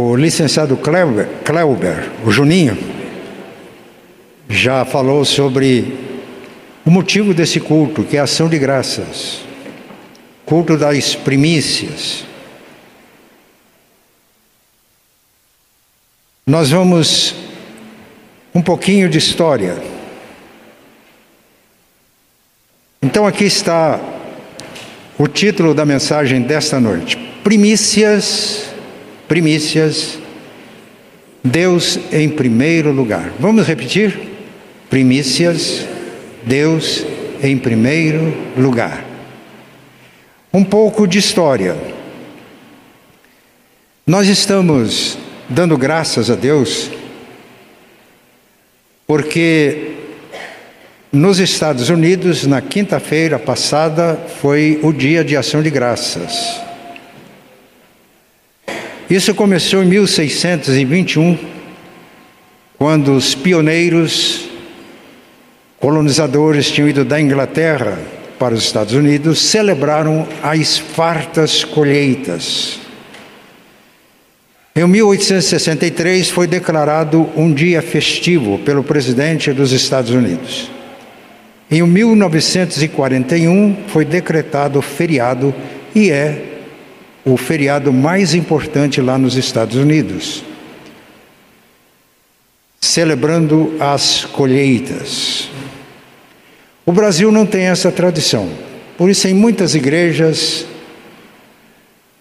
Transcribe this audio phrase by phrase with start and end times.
[0.00, 2.78] O licenciado Kleuber, o Juninho,
[4.48, 5.92] já falou sobre
[6.86, 9.40] o motivo desse culto, que é a ação de graças,
[10.46, 12.24] culto das primícias.
[16.46, 17.34] Nós vamos
[18.54, 19.82] um pouquinho de história.
[23.02, 23.98] Então aqui está
[25.18, 28.67] o título da mensagem desta noite: Primícias,
[29.28, 30.18] primícias,
[31.44, 33.32] Deus em primeiro lugar.
[33.38, 34.18] Vamos repetir?
[34.90, 35.86] Primícias,
[36.42, 37.04] Deus
[37.42, 39.04] em primeiro lugar.
[40.52, 41.76] Um pouco de história.
[44.06, 45.18] Nós estamos
[45.48, 46.90] dando graças a Deus
[49.06, 49.92] porque
[51.10, 56.67] nos Estados Unidos, na quinta-feira passada, foi o dia de ação de graças.
[59.10, 61.38] Isso começou em 1621,
[62.76, 64.50] quando os pioneiros
[65.80, 67.98] colonizadores tinham ido da Inglaterra
[68.38, 72.80] para os Estados Unidos, celebraram as fartas colheitas.
[74.76, 80.70] Em 1863 foi declarado um dia festivo pelo presidente dos Estados Unidos.
[81.70, 85.54] Em 1941 foi decretado feriado
[85.94, 86.57] e é
[87.24, 90.42] o feriado mais importante lá nos Estados Unidos,
[92.80, 95.50] celebrando as colheitas.
[96.86, 98.48] O Brasil não tem essa tradição,
[98.96, 100.66] por isso, em muitas igrejas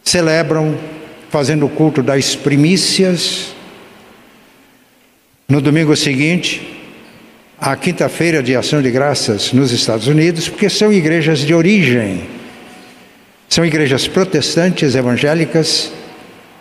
[0.03, 0.77] celebram
[1.29, 3.55] fazendo o culto das primícias.
[5.49, 6.77] No domingo seguinte,
[7.59, 12.21] a quinta-feira de ação de graças nos Estados Unidos, porque são igrejas de origem,
[13.49, 15.91] são igrejas protestantes evangélicas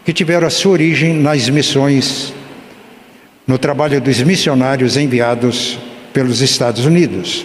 [0.05, 2.33] que tiveram a sua origem nas missões,
[3.47, 5.79] no trabalho dos missionários enviados
[6.13, 7.45] pelos Estados Unidos.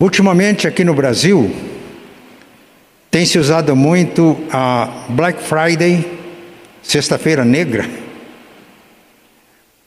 [0.00, 1.54] Ultimamente, aqui no Brasil,
[3.10, 6.06] tem se usado muito a Black Friday,
[6.82, 7.88] Sexta-feira Negra,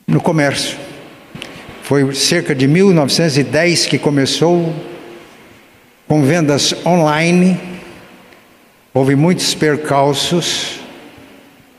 [0.06, 0.78] no comércio.
[1.82, 4.91] Foi cerca de 1910 que começou
[6.12, 7.58] com vendas online.
[8.94, 10.82] Houve muitos percalços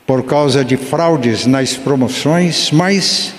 [0.07, 3.31] por causa de fraudes nas promoções, mas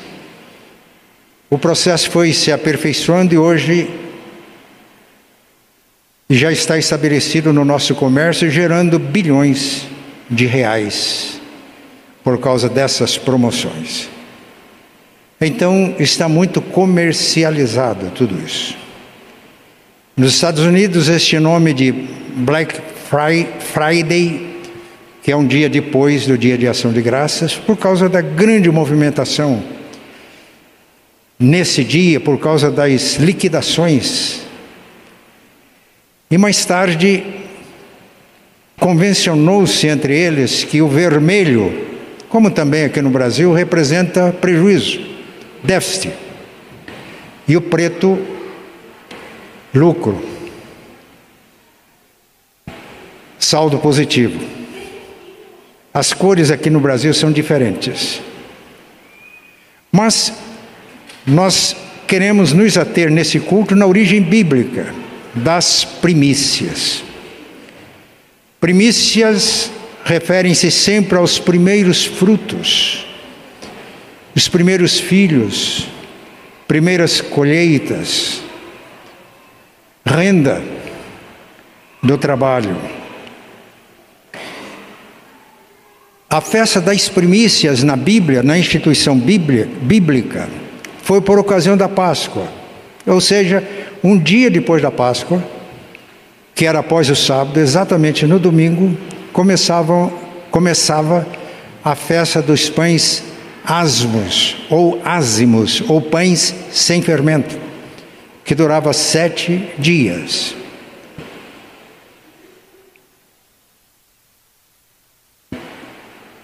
[1.50, 3.90] o processo foi se aperfeiçoando e hoje
[6.30, 9.88] já está estabelecido no nosso comércio, gerando bilhões
[10.30, 11.40] de reais
[12.22, 14.08] por causa dessas promoções.
[15.40, 18.83] Então, está muito comercializado tudo isso.
[20.16, 21.90] Nos Estados Unidos, este nome de
[22.36, 22.80] Black
[23.10, 24.60] Friday,
[25.20, 28.70] que é um dia depois do Dia de Ação de Graças, por causa da grande
[28.70, 29.60] movimentação
[31.36, 34.42] nesse dia, por causa das liquidações.
[36.30, 37.24] E mais tarde,
[38.78, 41.88] convencionou-se entre eles que o vermelho,
[42.28, 45.00] como também aqui no Brasil, representa prejuízo,
[45.64, 46.12] déficit,
[47.48, 48.16] e o preto,
[49.74, 50.22] lucro,
[53.38, 54.40] saldo positivo.
[55.92, 58.20] As cores aqui no Brasil são diferentes.
[59.92, 60.32] Mas
[61.26, 61.76] nós
[62.06, 64.94] queremos nos ater nesse culto na origem bíblica
[65.34, 67.02] das primícias.
[68.60, 69.70] Primícias
[70.04, 73.06] referem-se sempre aos primeiros frutos,
[74.34, 75.86] os primeiros filhos,
[76.66, 78.42] primeiras colheitas,
[80.04, 80.62] renda
[82.02, 82.76] do trabalho.
[86.28, 90.48] A festa das primícias na Bíblia, na instituição bíblica,
[91.02, 92.46] foi por ocasião da Páscoa,
[93.06, 93.62] ou seja,
[94.02, 95.42] um dia depois da Páscoa,
[96.54, 98.96] que era após o sábado, exatamente no domingo,
[99.32, 100.12] começavam,
[100.50, 101.26] começava
[101.84, 103.22] a festa dos pães
[103.64, 107.63] asmos, ou ázimos, ou pães sem fermento,
[108.44, 110.54] que durava sete dias.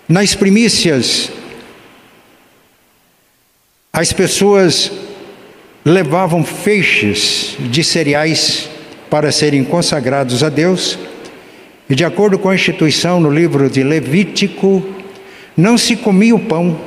[0.09, 1.31] Nas primícias,
[3.93, 4.91] as pessoas
[5.85, 8.69] levavam feixes de cereais
[9.09, 10.99] para serem consagrados a Deus,
[11.89, 14.83] e de acordo com a instituição no livro de Levítico,
[15.57, 16.81] não se comia o pão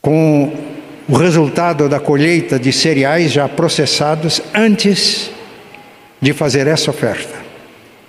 [0.00, 0.71] com
[1.08, 5.30] o resultado da colheita de cereais já processados antes
[6.20, 7.42] de fazer essa oferta.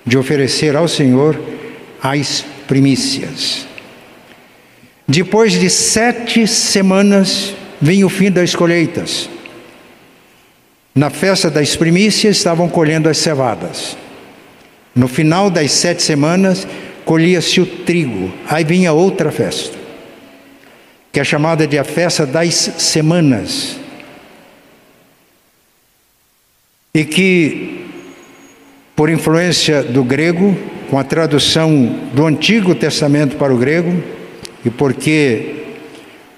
[0.05, 1.39] de oferecer ao Senhor
[2.01, 3.65] as primícias.
[5.07, 9.29] Depois de sete semanas, vinha o fim das colheitas.
[10.95, 13.97] Na festa das primícias estavam colhendo as cevadas.
[14.95, 16.67] No final das sete semanas,
[17.03, 18.31] colhia-se o trigo.
[18.47, 19.77] Aí vinha outra festa,
[21.13, 23.77] que é chamada de a festa das semanas.
[26.92, 27.86] E que,
[28.95, 30.57] por influência do grego,
[30.89, 33.94] com a tradução do Antigo Testamento para o grego,
[34.65, 35.56] e porque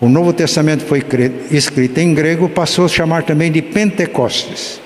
[0.01, 1.01] o Novo Testamento foi
[1.50, 4.81] escrito em grego, passou a chamar também de Pentecostes,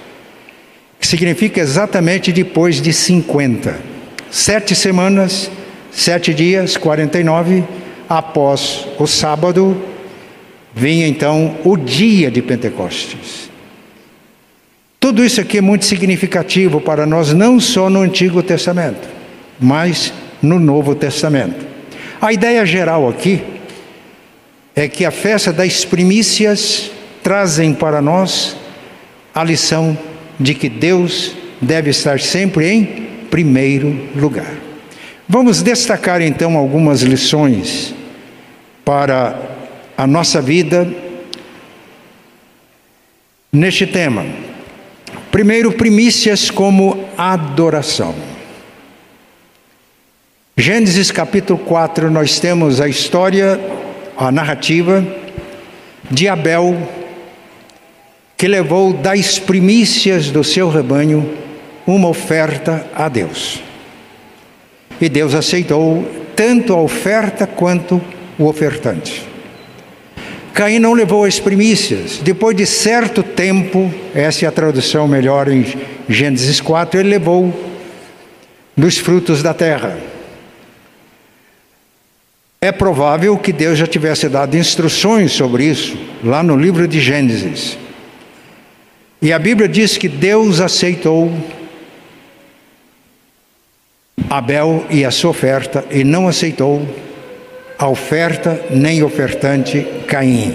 [1.00, 3.76] que significa exatamente depois de 50.
[4.30, 5.50] Sete semanas,
[5.92, 7.64] sete dias, 49,
[8.10, 9.80] após o sábado,
[10.74, 13.50] vinha então o dia de Pentecostes.
[15.00, 19.08] Tudo isso aqui é muito significativo para nós, não só no Antigo Testamento,
[19.60, 20.12] mas
[20.42, 21.66] no Novo Testamento.
[22.20, 23.42] A ideia geral aqui
[24.76, 26.92] é que a festa das primícias
[27.24, 28.58] trazem para nós
[29.34, 29.98] a lição
[30.40, 32.86] de que Deus deve estar sempre em
[33.30, 34.54] primeiro lugar.
[35.28, 37.94] Vamos destacar então algumas lições
[38.90, 39.40] para
[39.96, 40.92] a nossa vida
[43.54, 44.26] neste tema.
[45.32, 48.16] Primeiro, primícias como adoração.
[50.58, 53.60] Gênesis capítulo 4, nós temos a história
[54.18, 55.06] a narrativa
[56.10, 56.76] de Abel,
[58.36, 61.32] que levou das primícias do seu rebanho
[61.86, 63.62] uma oferta a Deus.
[65.00, 68.02] E Deus aceitou tanto a oferta quanto
[68.40, 69.28] o ofertante.
[70.54, 72.18] Caim não levou as primícias.
[72.18, 75.66] Depois de certo tempo, essa é a tradução melhor em
[76.08, 77.54] Gênesis 4, ele levou
[78.76, 79.98] dos frutos da terra.
[82.62, 87.78] É provável que Deus já tivesse dado instruções sobre isso lá no livro de Gênesis.
[89.22, 91.32] E a Bíblia diz que Deus aceitou
[94.30, 96.86] Abel e a sua oferta e não aceitou
[97.80, 100.54] a oferta nem ofertante Caim.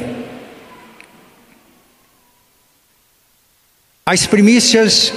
[4.04, 5.10] As primícias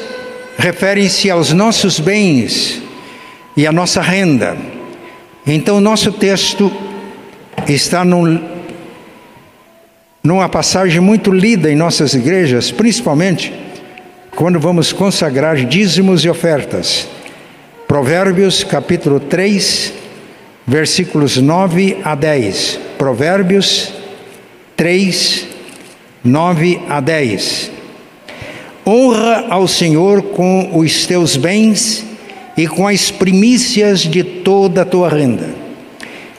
[0.57, 2.81] referem-se aos nossos bens
[3.57, 4.57] e à nossa renda.
[5.45, 6.71] Então, nosso texto
[7.67, 8.41] está num,
[10.23, 13.53] numa passagem muito lida em nossas igrejas, principalmente
[14.33, 17.05] quando vamos consagrar dízimos e ofertas.
[17.85, 19.96] Provérbios capítulo 3,
[20.67, 22.79] versículos 9 a 10.
[22.97, 23.93] Provérbios
[24.75, 25.47] 3,
[26.23, 27.71] 9 a 10.
[28.85, 32.05] Honra ao Senhor com os teus bens
[32.57, 35.49] e com as primícias de toda a tua renda.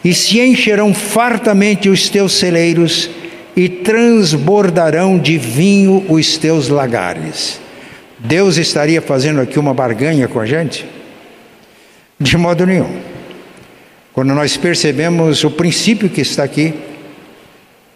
[0.05, 3.11] E se encherão fartamente os teus celeiros,
[3.59, 7.59] e transbordarão de vinho os teus lagares.
[8.17, 10.87] Deus estaria fazendo aqui uma barganha com a gente?
[12.21, 13.08] De modo nenhum.
[14.13, 16.75] Quando nós percebemos o princípio que está aqui,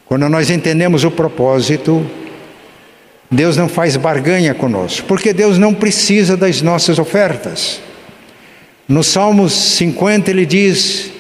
[0.07, 2.05] quando nós entendemos o propósito,
[3.31, 7.81] Deus não faz barganha conosco, porque Deus não precisa das nossas ofertas.
[8.87, 11.11] No Salmos 50 ele diz: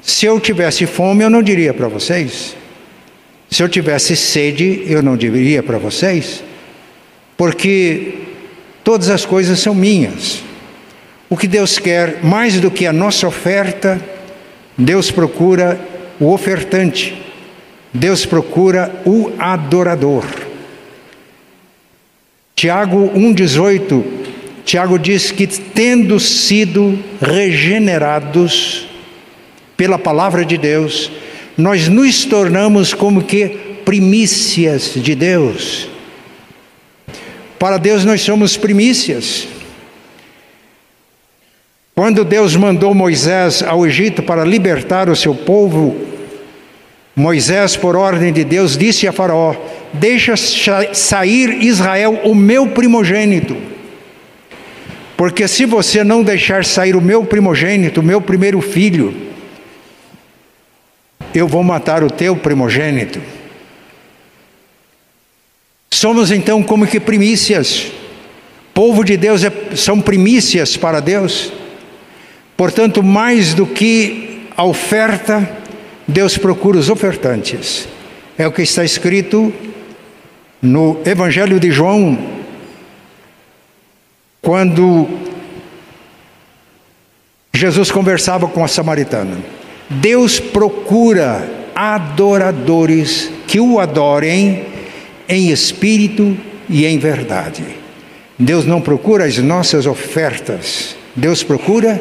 [0.00, 2.56] Se eu tivesse fome, eu não diria para vocês.
[3.50, 6.42] Se eu tivesse sede, eu não diria para vocês.
[7.36, 8.14] Porque
[8.82, 10.42] todas as coisas são minhas.
[11.28, 14.00] O que Deus quer, mais do que a nossa oferta,
[14.84, 15.80] Deus procura
[16.20, 17.14] o ofertante.
[17.92, 20.24] Deus procura o adorador.
[22.54, 24.22] Tiago 1,18
[24.64, 28.86] Tiago diz que, tendo sido regenerados
[29.76, 31.10] pela palavra de Deus,
[31.56, 33.48] nós nos tornamos como que
[33.84, 35.88] primícias de Deus.
[37.58, 39.48] Para Deus nós somos primícias.
[41.94, 45.94] Quando Deus mandou Moisés ao Egito para libertar o seu povo,
[47.14, 49.54] Moisés, por ordem de Deus, disse a Faraó:
[49.92, 53.56] Deixa sair Israel, o meu primogênito.
[55.16, 59.14] Porque se você não deixar sair o meu primogênito, o meu primeiro filho,
[61.34, 63.20] eu vou matar o teu primogênito.
[65.90, 67.92] Somos então como que primícias.
[68.72, 71.52] Povo de Deus é, são primícias para Deus.
[72.56, 75.48] Portanto, mais do que a oferta,
[76.06, 77.88] Deus procura os ofertantes.
[78.36, 79.52] É o que está escrito
[80.60, 82.18] no Evangelho de João,
[84.40, 85.08] quando
[87.52, 89.36] Jesus conversava com a samaritana.
[89.90, 94.64] Deus procura adoradores que o adorem
[95.28, 96.36] em espírito
[96.68, 97.64] e em verdade.
[98.38, 102.00] Deus não procura as nossas ofertas, Deus procura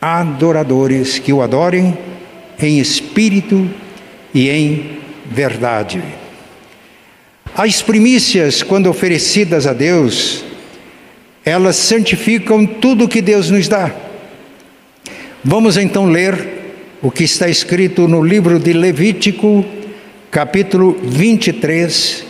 [0.00, 1.96] adoradores que o adorem
[2.58, 3.68] em espírito
[4.34, 4.98] e em
[5.30, 6.02] verdade.
[7.54, 10.44] As primícias, quando oferecidas a Deus,
[11.44, 13.94] elas santificam tudo que Deus nos dá.
[15.42, 16.60] Vamos então ler
[17.02, 19.64] o que está escrito no livro de Levítico,
[20.30, 22.24] capítulo 23.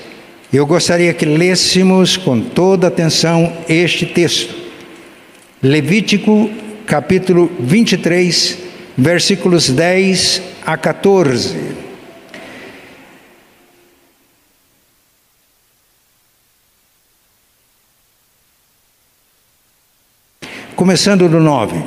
[0.53, 4.55] Eu gostaria que lêssemos com toda atenção este texto.
[5.63, 6.51] Levítico,
[6.91, 8.59] capítulo 23,
[8.99, 11.57] versículos 10 a 14.
[20.75, 21.81] Começando no 9.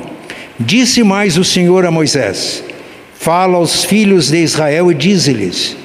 [0.58, 2.64] Disse mais o Senhor a Moisés:
[3.18, 5.76] Fala aos filhos de Israel e dize-lhes: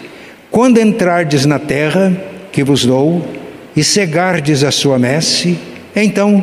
[0.49, 2.15] Quando entrardes na terra
[2.53, 3.27] que vos dou
[3.75, 5.59] e cegardes a sua messe,
[5.93, 6.41] então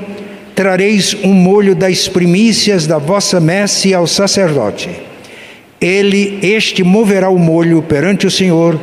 [0.57, 4.89] trareis um molho das primícias da vossa messe ao sacerdote.
[5.79, 8.81] Ele, este, moverá o molho perante o Senhor,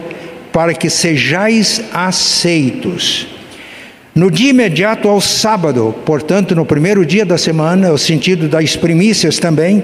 [0.52, 3.28] para que sejais aceitos.
[4.14, 9.40] No dia imediato ao sábado, portanto, no primeiro dia da semana, o sentido das primícias
[9.40, 9.84] também,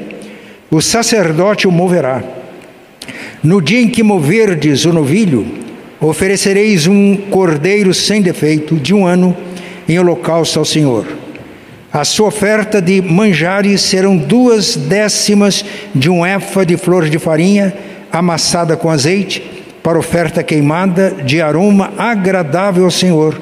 [0.69, 2.23] o sacerdote o moverá.
[3.43, 5.47] No dia em que moverdes o novilho,
[5.99, 9.35] oferecereis um cordeiro sem defeito de um ano
[9.87, 11.28] em holocausto ao Senhor.
[11.91, 17.73] A sua oferta de manjares serão duas décimas de um efa de flor de farinha
[18.11, 19.41] amassada com azeite,
[19.81, 23.41] para oferta queimada de aroma agradável ao Senhor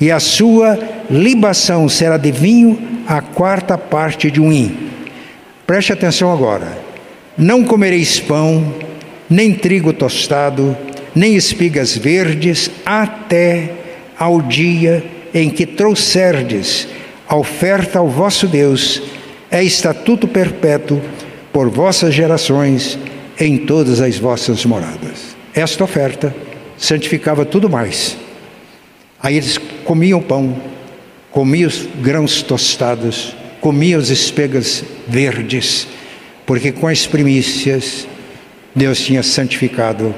[0.00, 0.78] e a sua
[1.10, 2.78] libação será de vinho
[3.08, 4.76] a quarta parte de um hin.
[5.66, 6.78] Preste atenção agora.
[7.36, 8.72] Não comereis pão,
[9.28, 10.76] nem trigo tostado,
[11.14, 13.72] nem espigas verdes, até
[14.18, 15.04] ao dia
[15.34, 16.86] em que trouxerdes
[17.30, 19.00] a oferta ao vosso Deus,
[19.50, 21.00] é estatuto perpétuo
[21.50, 22.98] por vossas gerações
[23.38, 25.34] em todas as vossas moradas.
[25.54, 26.34] Esta oferta
[26.76, 28.18] santificava tudo mais
[29.22, 30.56] Aí eles comiam pão,
[31.30, 35.86] comiam os grãos tostados, comiam as espigas verdes,
[36.46, 38.06] porque com as primícias
[38.74, 40.14] Deus tinha santificado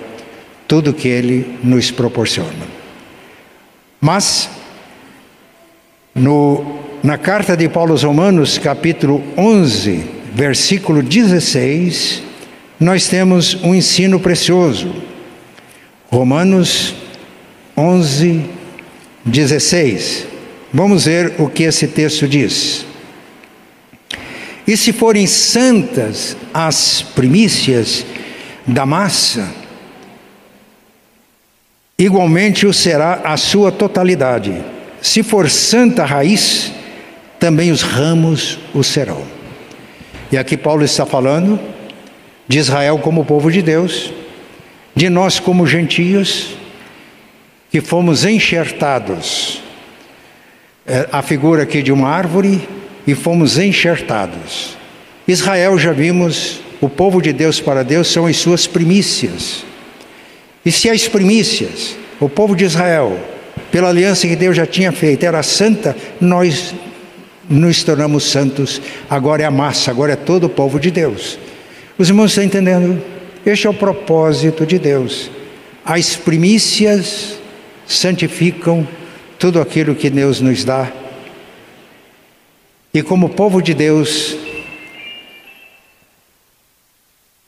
[0.69, 2.71] tudo que Ele nos proporciona.
[4.01, 4.49] Mas,
[6.15, 12.23] no, na carta de Paulo aos Romanos, capítulo 11, versículo 16,
[12.79, 14.95] nós temos um ensino precioso.
[16.09, 16.95] Romanos
[17.77, 18.45] 11,
[19.25, 20.27] 16.
[20.73, 22.87] Vamos ver o que esse texto diz.
[24.65, 28.07] E se forem santas as primícias
[28.65, 29.49] da massa,
[31.99, 34.65] igualmente o será a sua totalidade.
[35.01, 36.73] Se for santa a raiz,
[37.43, 39.21] também os ramos o serão.
[40.31, 41.59] E aqui Paulo está falando
[42.47, 44.13] de Israel como povo de Deus,
[44.95, 46.55] de nós como gentios,
[47.69, 49.61] que fomos enxertados.
[50.87, 52.61] É a figura aqui de uma árvore
[53.09, 54.77] e fomos enxertados.
[55.27, 59.65] Israel, já vimos, o povo de Deus para Deus são as suas primícias.
[60.65, 63.19] E se as primícias, o povo de Israel,
[63.73, 66.73] pela aliança que Deus já tinha feito, era santa, nós
[67.53, 68.81] nos tornamos santos.
[69.09, 71.39] Agora é a massa, agora é todo o povo de Deus.
[71.99, 73.03] Os irmãos estão entendendo?
[73.45, 75.31] Este é o propósito de Deus.
[75.85, 77.39] As primícias
[77.87, 78.87] santificam
[79.39, 80.91] tudo aquilo que Deus nos dá.
[82.95, 84.37] E como povo de Deus,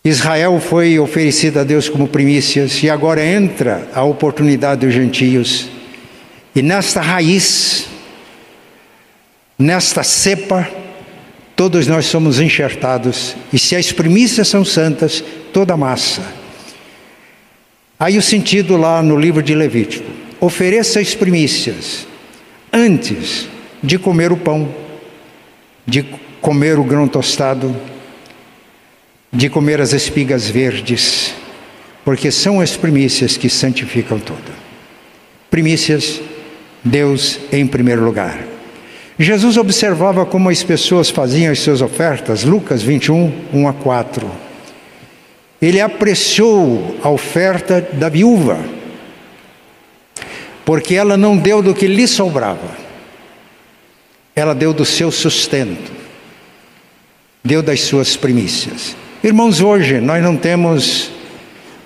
[0.05, 5.69] Israel foi oferecido a Deus como primícias e agora entra a oportunidade dos gentios.
[6.55, 7.89] E nesta raiz,
[9.59, 10.69] nesta cepa,
[11.57, 13.37] todos nós somos enxertados.
[13.53, 16.23] E se as primícias são santas, toda a massa.
[17.99, 22.07] Aí o sentido lá no livro de Levítico ofereça as primícias
[22.73, 23.49] antes
[23.83, 24.75] de comer o pão,
[25.87, 26.05] de
[26.41, 27.75] comer o grão tostado,
[29.33, 31.35] de comer as espigas verdes,
[32.05, 34.53] porque são as primícias que santificam tudo.
[35.51, 36.21] Primícias,
[36.85, 38.54] Deus em primeiro lugar.
[39.19, 44.31] Jesus observava como as pessoas faziam as suas ofertas, Lucas 21, 1 a 4.
[45.63, 48.59] Ele apreciou a oferta da viúva
[50.65, 52.71] porque ela não deu do que lhe sobrava,
[54.35, 55.93] ela deu do seu sustento.
[57.47, 58.97] deu das suas primícias.
[59.23, 61.11] Irmãos, hoje nós não temos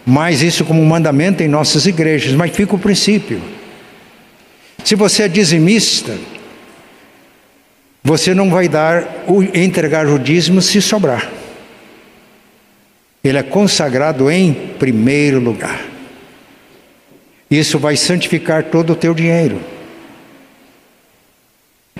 [0.06, 3.42] mais isso como um mandamento em nossas igrejas, mas fica o princípio.
[4.84, 6.16] Se você é dizimista,
[8.02, 9.24] você não vai dar
[9.54, 11.30] entregar o dízimo se sobrar.
[13.22, 15.84] Ele é consagrado em primeiro lugar.
[17.50, 19.60] Isso vai santificar todo o teu dinheiro.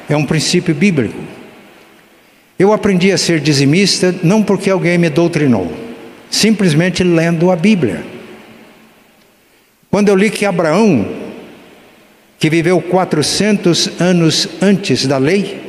[0.09, 1.19] É um princípio bíblico.
[2.59, 5.73] Eu aprendi a ser dizimista não porque alguém me doutrinou,
[6.31, 8.03] simplesmente lendo a Bíblia.
[9.91, 11.09] Quando eu li que Abraão,
[12.39, 15.68] que viveu 400 anos antes da lei,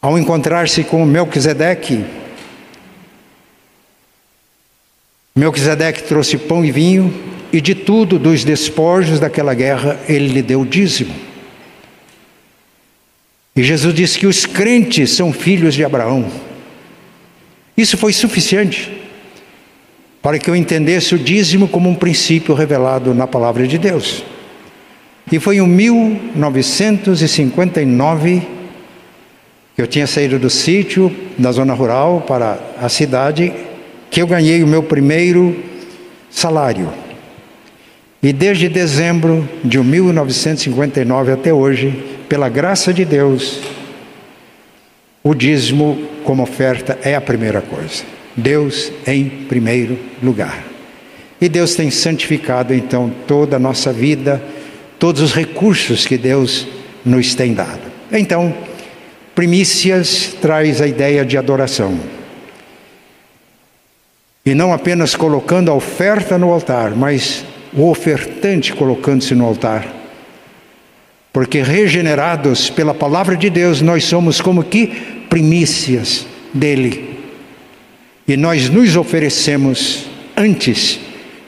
[0.00, 2.04] ao encontrar-se com Melquisedeque,
[5.34, 7.12] Melquisedeque trouxe pão e vinho,
[7.52, 11.14] e de tudo, dos despojos daquela guerra, ele lhe deu dízimo.
[13.54, 16.26] E Jesus disse que os crentes são filhos de Abraão.
[17.76, 18.92] Isso foi suficiente
[20.22, 24.22] para que eu entendesse o dízimo como um princípio revelado na palavra de Deus.
[25.30, 28.55] E foi em 1959 que
[29.76, 33.52] eu tinha saído do sítio, da zona rural, para a cidade,
[34.10, 35.54] que eu ganhei o meu primeiro
[36.30, 36.90] salário.
[38.22, 43.60] E desde dezembro de 1959 até hoje, pela graça de Deus,
[45.22, 48.04] o dízimo como oferta é a primeira coisa.
[48.34, 50.64] Deus em primeiro lugar.
[51.40, 54.42] E Deus tem santificado então toda a nossa vida,
[54.98, 56.66] todos os recursos que Deus
[57.04, 57.82] nos tem dado.
[58.10, 58.54] Então,
[59.36, 62.00] primícias traz a ideia de adoração.
[64.44, 69.86] E não apenas colocando a oferta no altar, mas o ofertante colocando-se no altar.
[71.34, 74.86] Porque regenerados pela palavra de Deus, nós somos como que
[75.28, 77.20] primícias dele.
[78.26, 80.98] E nós nos oferecemos antes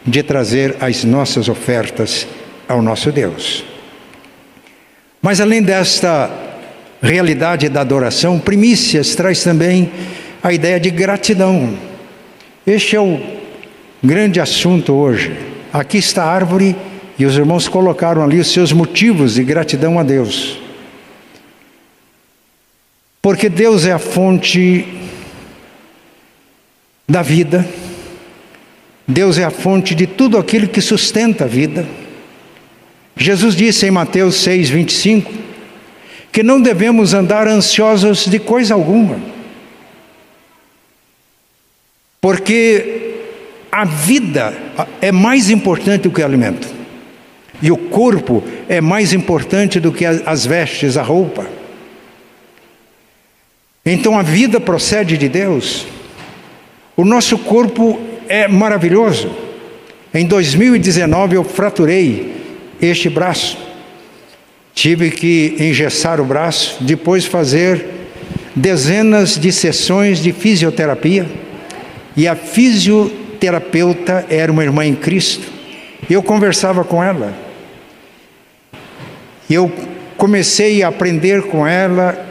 [0.04, 2.26] de trazer as nossas ofertas
[2.68, 3.64] ao nosso Deus.
[5.22, 6.47] Mas além desta
[7.00, 9.90] realidade da adoração, primícias traz também
[10.42, 11.76] a ideia de gratidão.
[12.66, 13.20] Este é o
[14.02, 15.32] grande assunto hoje.
[15.72, 16.76] Aqui está a árvore
[17.18, 20.58] e os irmãos colocaram ali os seus motivos de gratidão a Deus.
[23.20, 24.86] Porque Deus é a fonte
[27.08, 27.66] da vida,
[29.06, 31.86] Deus é a fonte de tudo aquilo que sustenta a vida.
[33.16, 35.47] Jesus disse em Mateus 6, 25,
[36.32, 39.38] que não devemos andar ansiosos de coisa alguma
[42.20, 43.14] porque
[43.70, 44.52] a vida
[45.00, 46.68] é mais importante do que o alimento.
[47.60, 51.46] E o corpo é mais importante do que as vestes, a roupa.
[53.84, 55.86] Então a vida procede de Deus.
[56.96, 59.30] O nosso corpo é maravilhoso.
[60.12, 62.34] Em 2019 eu fraturei
[62.80, 63.67] este braço.
[64.78, 67.84] Tive que engessar o braço, depois fazer
[68.54, 71.26] dezenas de sessões de fisioterapia
[72.16, 75.50] e a fisioterapeuta era uma irmã em Cristo.
[76.08, 77.34] Eu conversava com ela.
[79.50, 79.68] Eu
[80.16, 82.24] comecei a aprender com ela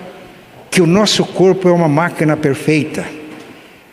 [0.72, 3.04] que o nosso corpo é uma máquina perfeita.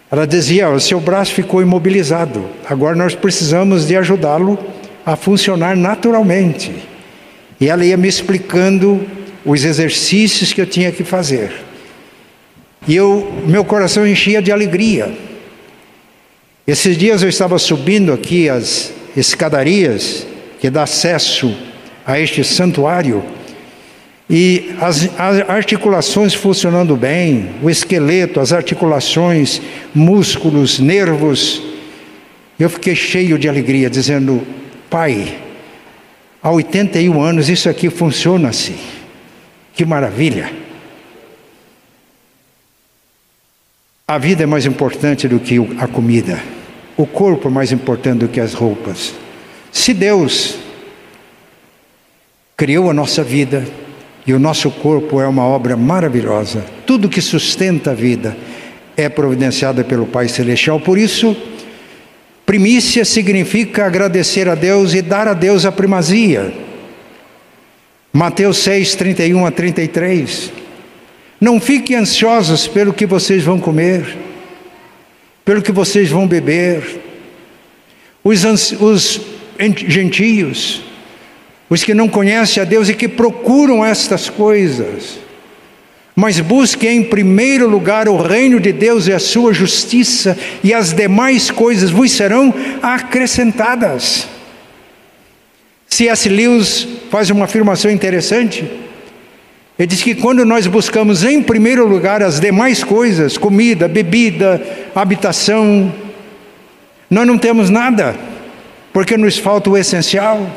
[0.09, 4.57] Ela dizia: o seu braço ficou imobilizado, agora nós precisamos de ajudá-lo
[5.05, 6.94] a funcionar naturalmente.
[7.61, 9.07] E ela ia me explicando
[9.45, 11.53] os exercícios que eu tinha que fazer.
[12.87, 15.13] E eu, meu coração enchia de alegria.
[16.67, 20.27] Esses dias eu estava subindo aqui as escadarias
[20.61, 21.55] que dá acesso
[22.07, 23.23] a este santuário
[24.29, 29.61] e as, as articulações funcionando bem, o esqueleto, as articulações,
[29.95, 31.63] músculos, nervos.
[32.59, 34.43] Eu fiquei cheio de alegria, dizendo:
[34.89, 35.37] Pai,
[36.45, 38.77] há 81 anos isso aqui funciona assim.
[39.73, 40.53] Que maravilha!
[44.07, 46.39] A vida é mais importante do que a comida.
[46.99, 49.15] O corpo é mais importante do que as roupas.
[49.73, 50.59] Se Deus
[52.55, 53.67] criou a nossa vida
[54.27, 58.37] e o nosso corpo é uma obra maravilhosa, tudo que sustenta a vida
[58.95, 60.79] é providenciado pelo Pai Celestial.
[60.79, 61.35] Por isso,
[62.45, 66.53] primícia significa agradecer a Deus e dar a Deus a primazia.
[68.13, 70.53] Mateus 6, 31 a 33.
[71.41, 74.17] Não fiquem ansiosos pelo que vocês vão comer,
[75.45, 77.01] pelo que vocês vão beber.
[78.23, 78.45] Os,
[78.81, 79.21] os
[79.89, 80.83] gentios,
[81.69, 85.19] os que não conhecem a Deus e que procuram estas coisas,
[86.15, 90.93] Mas busque em primeiro lugar o reino de Deus e a sua justiça, e as
[90.93, 94.29] demais coisas vos serão acrescentadas.
[95.89, 96.29] C.S.
[96.29, 98.65] Lewis faz uma afirmação interessante.
[99.77, 104.63] Ele diz que quando nós buscamos em primeiro lugar as demais coisas, comida, bebida,
[104.95, 105.93] habitação,
[107.11, 108.15] nós não temos nada,
[108.93, 110.49] porque nos falta o essencial.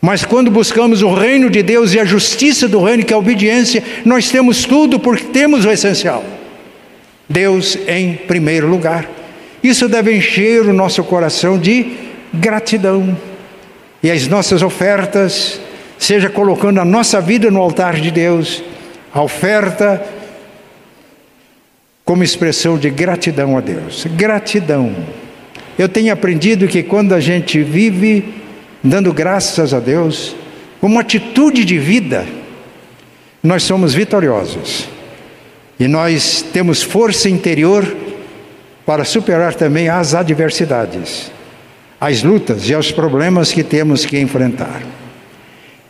[0.00, 3.18] Mas quando buscamos o reino de Deus e a justiça do reino, que é a
[3.18, 6.24] obediência, nós temos tudo porque temos o essencial.
[7.28, 9.08] Deus em primeiro lugar.
[9.62, 11.94] Isso deve encher o nosso coração de
[12.32, 13.16] gratidão.
[14.02, 15.60] E as nossas ofertas,
[15.98, 18.62] seja colocando a nossa vida no altar de Deus,
[19.12, 20.00] a oferta
[22.04, 24.06] como expressão de gratidão a Deus.
[24.16, 24.94] Gratidão.
[25.76, 28.37] Eu tenho aprendido que quando a gente vive
[28.82, 30.34] dando graças a Deus,
[30.80, 32.26] como atitude de vida,
[33.42, 34.88] nós somos vitoriosos.
[35.78, 37.86] E nós temos força interior
[38.84, 41.30] para superar também as adversidades,
[42.00, 44.82] as lutas e os problemas que temos que enfrentar.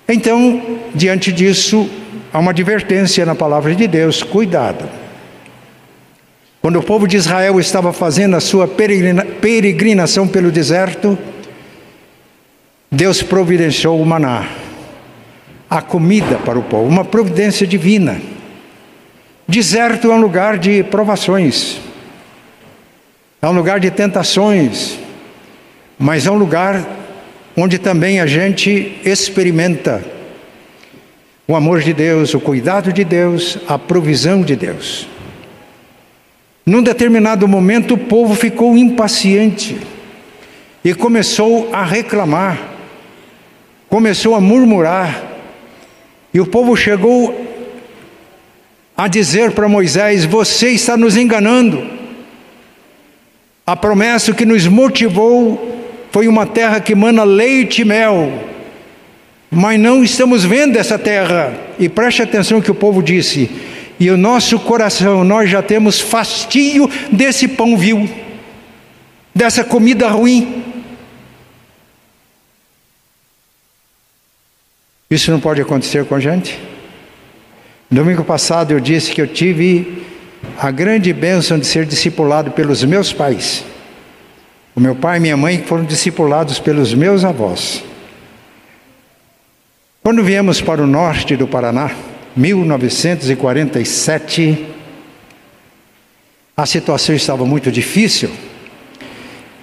[0.07, 1.89] Então, diante disso,
[2.33, 4.89] há uma advertência na palavra de Deus: cuidado.
[6.61, 11.17] Quando o povo de Israel estava fazendo a sua peregrinação pelo deserto,
[12.91, 14.49] Deus providenciou o maná,
[15.69, 18.19] a comida para o povo, uma providência divina.
[19.47, 21.81] Deserto é um lugar de provações,
[23.43, 24.99] é um lugar de tentações,
[25.99, 26.83] mas é um lugar
[27.55, 30.03] onde também a gente experimenta
[31.47, 35.09] o amor de Deus, o cuidado de Deus, a provisão de Deus.
[36.65, 39.79] Num determinado momento, o povo ficou impaciente
[40.85, 42.68] e começou a reclamar
[43.89, 45.25] começou a murmurar,
[46.33, 47.47] e o povo chegou
[48.97, 51.99] a dizer para Moisés: Você está nos enganando.
[53.67, 55.77] A promessa que nos motivou
[56.11, 58.33] foi uma terra que mana leite e mel,
[59.51, 61.55] mas não estamos vendo essa terra.
[61.79, 63.51] E preste atenção que o povo disse:
[63.99, 68.09] E o nosso coração, nós já temos fastio desse pão vil,
[69.35, 70.68] dessa comida ruim.
[75.11, 76.61] Isso não pode acontecer com a gente?
[77.91, 80.05] Domingo passado eu disse que eu tive
[80.59, 83.65] a grande bênção de ser discipulado pelos meus pais.
[84.77, 87.83] O meu pai e minha mãe foram discipulados pelos meus avós.
[90.03, 91.91] Quando viemos para o norte do Paraná,
[92.37, 94.67] 1947,
[96.55, 98.29] a situação estava muito difícil.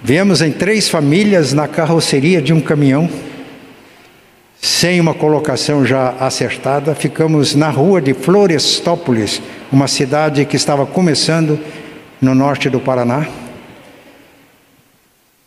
[0.02, 3.08] Viemos em três famílias na carroceria de um caminhão
[4.60, 9.40] sem uma colocação já acertada, ficamos na rua de Florestópolis,
[9.70, 11.58] uma cidade que estava começando
[12.20, 13.26] no norte do Paraná.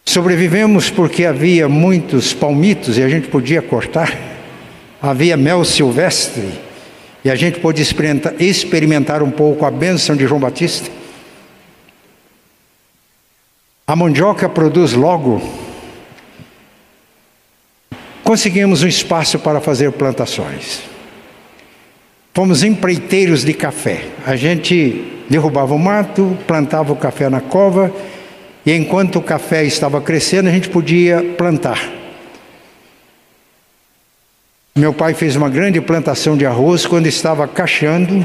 [0.06, 4.18] Sobrevivemos porque havia muitos palmitos e a gente podia cortar,
[5.02, 6.50] havia mel silvestre
[7.24, 7.82] e a gente pôde
[8.40, 10.90] experimentar, um pouco a bênção de João Batista.
[13.86, 15.42] A mandioca produz logo
[18.30, 20.82] conseguimos um espaço para fazer plantações.
[22.32, 24.06] Fomos empreiteiros de café.
[24.24, 27.92] A gente derrubava o mato, plantava o café na cova,
[28.64, 31.90] e enquanto o café estava crescendo, a gente podia plantar.
[34.76, 38.24] Meu pai fez uma grande plantação de arroz quando estava cachando,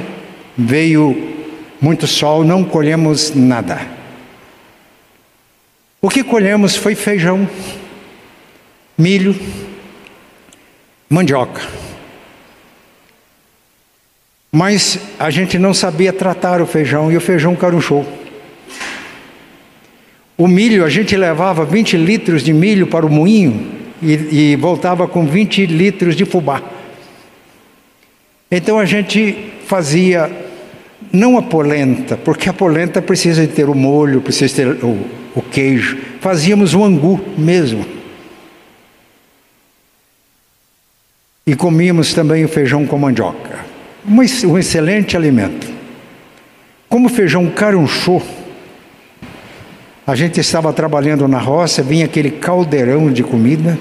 [0.54, 1.34] veio
[1.80, 3.80] muito sol, não colhemos nada.
[5.98, 7.48] O que colhemos foi feijão,
[8.98, 9.34] milho,
[11.08, 11.62] mandioca.
[14.50, 18.06] Mas a gente não sabia tratar o feijão e o feijão carunchou.
[20.36, 23.66] O milho, a gente levava 20 litros de milho para o moinho
[24.02, 26.62] e, e voltava com 20 litros de fubá.
[28.50, 30.30] Então a gente fazia
[31.12, 34.98] não a polenta, porque a polenta precisa ter o molho, precisa ter o,
[35.34, 35.98] o queijo.
[36.20, 37.93] Fazíamos o angu mesmo.
[41.46, 43.64] E comíamos também o feijão com mandioca.
[44.06, 45.72] Um excelente alimento.
[46.88, 48.22] Como feijão carunchou,
[50.06, 53.78] a gente estava trabalhando na roça, vinha aquele caldeirão de comida.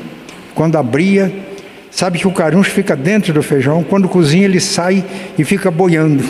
[0.56, 1.34] Quando abria,
[1.92, 5.04] sabe que o caruncho fica dentro do feijão, quando cozinha ele sai
[5.38, 6.24] e fica boiando.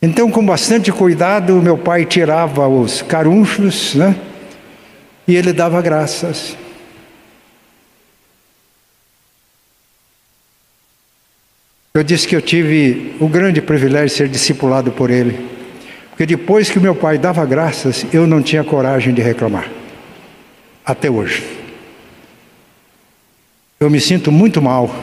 [0.00, 4.14] Então, com bastante cuidado, meu pai tirava os carunchos, né?
[5.26, 6.56] E ele dava graças.
[11.98, 15.48] Eu disse que eu tive o grande privilégio de ser discipulado por ele.
[16.10, 19.68] Porque depois que meu pai dava graças, eu não tinha coragem de reclamar.
[20.86, 21.44] Até hoje.
[23.80, 24.94] Eu me sinto muito mal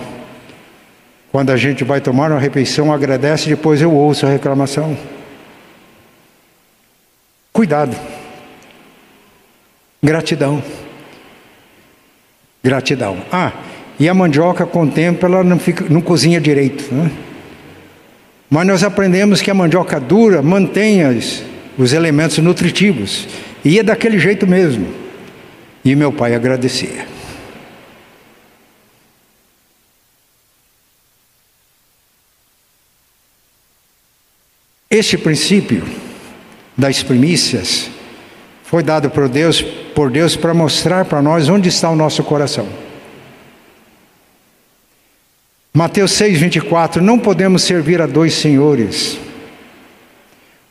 [1.34, 4.98] quando a gente vai tomar uma refeição, agradece, depois eu ouço a reclamação.
[7.52, 7.94] Cuidado.
[10.02, 10.64] Gratidão.
[12.64, 13.18] Gratidão.
[13.30, 13.52] Ah,
[14.00, 16.94] e a mandioca com o tempo ela não, fica, não cozinha direito.
[16.94, 17.12] Né?
[18.50, 21.44] Mas nós aprendemos que a mandioca dura mantém as,
[21.78, 23.28] os elementos nutritivos.
[23.64, 24.88] E é daquele jeito mesmo.
[25.84, 27.08] E meu pai agradecia.
[34.90, 35.84] Este princípio
[36.78, 37.90] das primícias
[38.64, 42.85] foi dado por Deus, por Deus para mostrar para nós onde está o nosso coração.
[45.76, 49.20] Mateus 6, 24: Não podemos servir a dois senhores,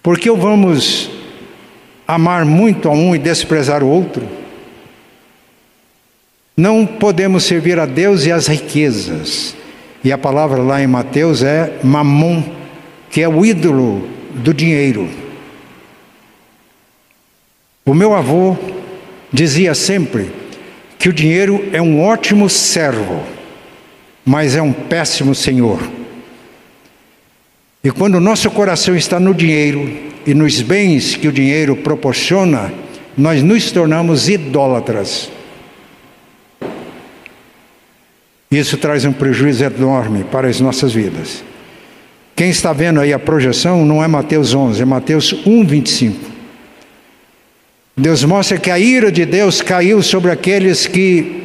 [0.02, 1.10] porque ou vamos
[2.08, 4.26] amar muito a um e desprezar o outro.
[6.56, 9.54] Não podemos servir a Deus e as riquezas.
[10.02, 12.42] E a palavra lá em Mateus é mamon,
[13.10, 15.06] que é o ídolo do dinheiro.
[17.84, 18.56] O meu avô
[19.30, 20.32] dizia sempre
[20.98, 23.33] que o dinheiro é um ótimo servo
[24.24, 25.80] mas é um péssimo senhor.
[27.82, 29.90] E quando o nosso coração está no dinheiro
[30.26, 32.72] e nos bens que o dinheiro proporciona,
[33.16, 35.30] nós nos tornamos idólatras.
[38.50, 41.44] Isso traz um prejuízo enorme para as nossas vidas.
[42.34, 46.34] Quem está vendo aí a projeção não é Mateus 11, é Mateus 1, 25.
[47.96, 51.43] Deus mostra que a ira de Deus caiu sobre aqueles que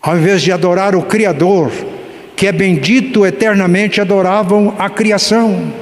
[0.00, 1.72] ao invés de adorar o Criador,
[2.36, 5.72] que é bendito eternamente, adoravam a criação.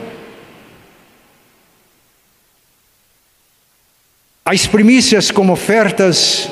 [4.45, 6.49] As primícias como ofertas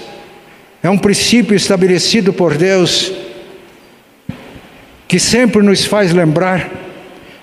[0.83, 3.12] é um princípio estabelecido por Deus
[5.07, 6.70] que sempre nos faz lembrar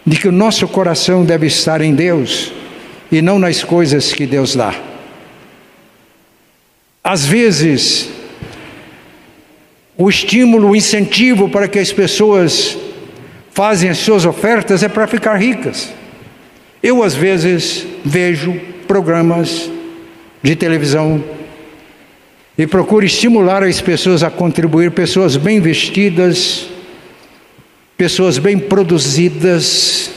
[0.05, 2.51] de que o nosso coração deve estar em Deus
[3.11, 4.75] e não nas coisas que Deus dá.
[7.03, 8.09] Às vezes,
[10.01, 12.75] o estímulo, o incentivo para que as pessoas
[13.51, 15.93] fazem as suas ofertas é para ficar ricas.
[16.81, 19.69] Eu, às vezes, vejo programas
[20.41, 21.23] de televisão
[22.57, 26.65] e procuro estimular as pessoas a contribuir, pessoas bem vestidas,
[27.95, 30.09] pessoas bem produzidas,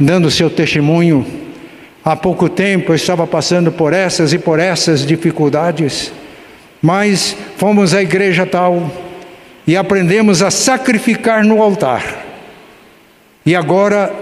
[0.00, 1.26] dando seu testemunho.
[2.02, 6.10] Há pouco tempo eu estava passando por essas e por essas dificuldades
[6.86, 8.92] mas fomos à igreja tal
[9.66, 12.24] e aprendemos a sacrificar no altar.
[13.44, 14.14] E agora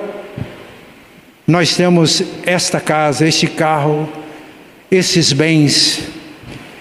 [1.46, 4.10] nós temos esta casa, este carro,
[4.90, 6.08] esses bens.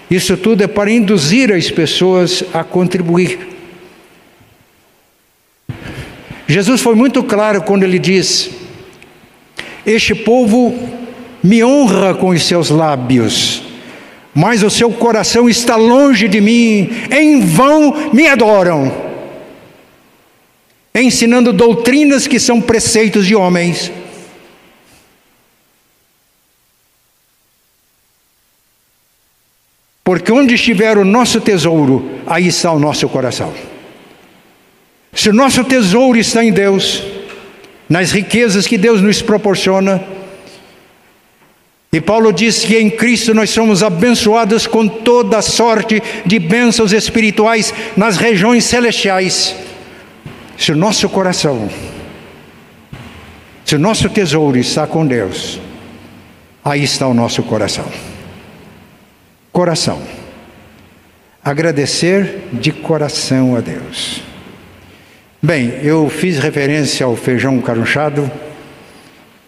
[0.09, 3.45] Isso tudo é para induzir as pessoas a contribuir.
[6.47, 8.51] Jesus foi muito claro quando ele diz:
[9.85, 10.73] Este povo
[11.43, 13.72] me honra com os seus lábios,
[14.33, 18.91] mas o seu coração está longe de mim, em vão me adoram,
[20.95, 23.91] ensinando doutrinas que são preceitos de homens.
[30.03, 33.53] Porque onde estiver o nosso tesouro, aí está o nosso coração.
[35.13, 37.03] Se o nosso tesouro está em Deus,
[37.87, 40.03] nas riquezas que Deus nos proporciona,
[41.93, 47.71] e Paulo diz que em Cristo nós somos abençoados com toda sorte de bênçãos espirituais
[47.95, 49.55] nas regiões celestiais.
[50.57, 51.69] Se o nosso coração,
[53.63, 55.59] se o nosso tesouro está com Deus,
[56.65, 57.85] aí está o nosso coração.
[59.51, 60.01] Coração.
[61.45, 64.23] Agradecer de coração a Deus.
[65.39, 68.31] Bem, eu fiz referência ao feijão carunchado,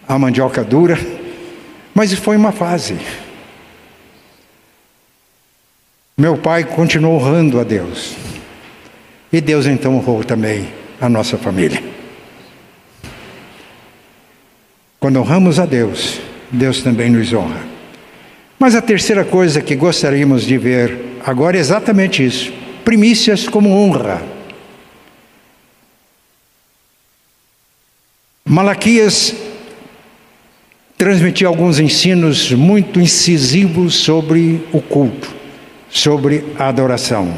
[0.06, 1.15] à mandioca dura
[1.96, 2.94] mas foi uma fase.
[6.14, 8.14] Meu pai continuou honrando a Deus.
[9.32, 10.68] E Deus então honrou também
[11.00, 11.82] a nossa família.
[15.00, 17.62] Quando honramos a Deus, Deus também nos honra.
[18.58, 22.52] Mas a terceira coisa que gostaríamos de ver agora é exatamente isso:
[22.84, 24.22] primícias como honra.
[28.44, 29.45] Malaquias
[30.96, 35.28] transmitir alguns ensinos muito incisivos sobre o culto,
[35.90, 37.34] sobre a adoração,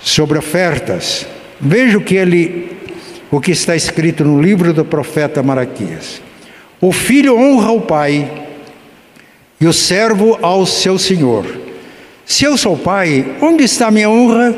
[0.00, 1.26] sobre ofertas.
[1.60, 2.76] Veja o que ele
[3.30, 6.22] o que está escrito no livro do profeta Maraquias.
[6.80, 8.30] O filho honra o pai
[9.60, 11.44] e o servo ao seu senhor.
[12.24, 14.54] Se eu sou pai, onde está a minha honra?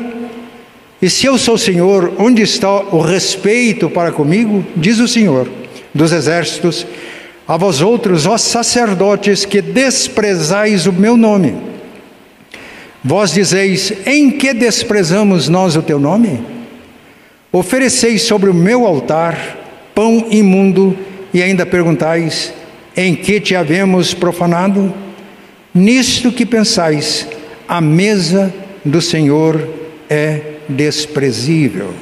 [1.01, 4.65] E se eu sou senhor, onde está o respeito para comigo?
[4.75, 5.49] Diz o Senhor
[5.93, 6.85] dos exércitos,
[7.49, 11.57] a vós outros, ó sacerdotes, que desprezais o meu nome.
[13.03, 16.45] Vós dizeis: Em que desprezamos nós o teu nome?
[17.51, 19.57] Ofereceis sobre o meu altar
[19.95, 20.95] pão imundo
[21.33, 22.53] e ainda perguntais:
[22.95, 24.93] Em que te havemos profanado?
[25.73, 27.27] Nisto que pensais,
[27.67, 28.53] a mesa
[28.85, 29.67] do Senhor
[30.07, 31.95] é desprezível.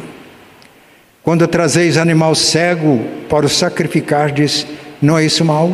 [1.23, 4.67] Quando trazeis animal cego para o sacrificardes,
[5.01, 5.71] não é isso mal?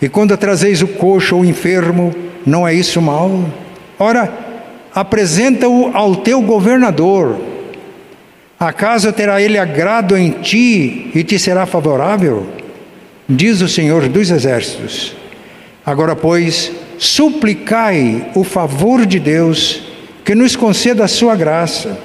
[0.00, 3.48] E quando trazeis o coxo ou enfermo, não é isso mal?
[3.98, 4.32] Ora,
[4.94, 7.38] apresenta-o ao teu governador.
[8.58, 12.46] Acaso terá ele agrado em ti e te será favorável?
[13.28, 15.16] Diz o Senhor dos Exércitos.
[15.84, 19.82] Agora, pois, suplicai o favor de Deus,
[20.24, 21.98] que nos conceda a sua graça.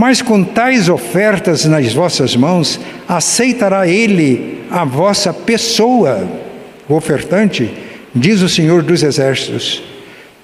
[0.00, 6.24] Mas com tais ofertas nas vossas mãos, aceitará ele a vossa pessoa,
[6.88, 7.68] o ofertante,
[8.14, 9.82] diz o Senhor dos Exércitos.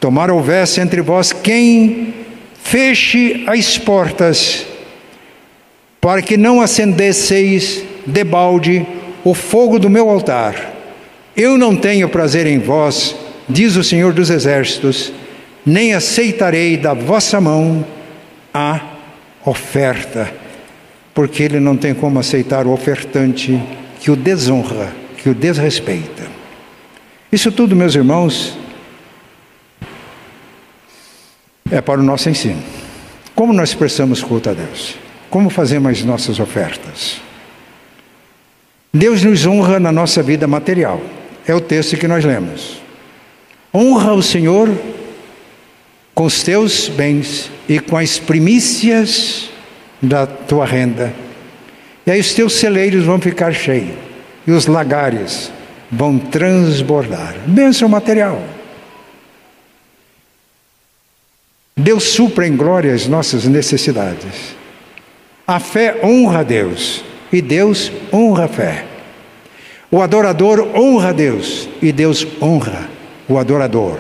[0.01, 2.13] Tomara houvesse entre vós quem
[2.65, 4.67] feche as portas,
[6.01, 8.85] para que não acendesseis debalde
[9.23, 10.73] o fogo do meu altar.
[11.37, 13.15] Eu não tenho prazer em vós,
[13.49, 15.13] diz o Senhor dos Exércitos,
[15.65, 17.87] nem aceitarei da vossa mão
[18.53, 18.94] a
[19.45, 20.33] oferta,
[21.13, 23.61] porque ele não tem como aceitar o ofertante
[24.01, 26.25] que o desonra, que o desrespeita.
[27.31, 28.57] Isso tudo, meus irmãos,
[31.71, 32.63] é para o nosso ensino.
[33.35, 34.97] Como nós prestamos culto a Deus?
[35.29, 37.21] Como fazemos as nossas ofertas?
[38.93, 41.01] Deus nos honra na nossa vida material.
[41.47, 42.81] É o texto que nós lemos.
[43.75, 44.69] Honra o Senhor
[46.15, 49.51] com os teus bens e com as primícias
[50.01, 51.13] da tua renda.
[52.07, 53.97] E aí os teus celeiros vão ficar cheios
[54.47, 55.51] e os lagares
[55.91, 57.35] vão transbordar.
[57.47, 58.43] Bênção material.
[61.77, 64.55] Deus supra em glória as nossas necessidades.
[65.47, 68.87] A fé honra a Deus e Deus honra a fé.
[69.91, 72.89] O adorador honra a Deus e Deus honra
[73.29, 73.99] o adorador.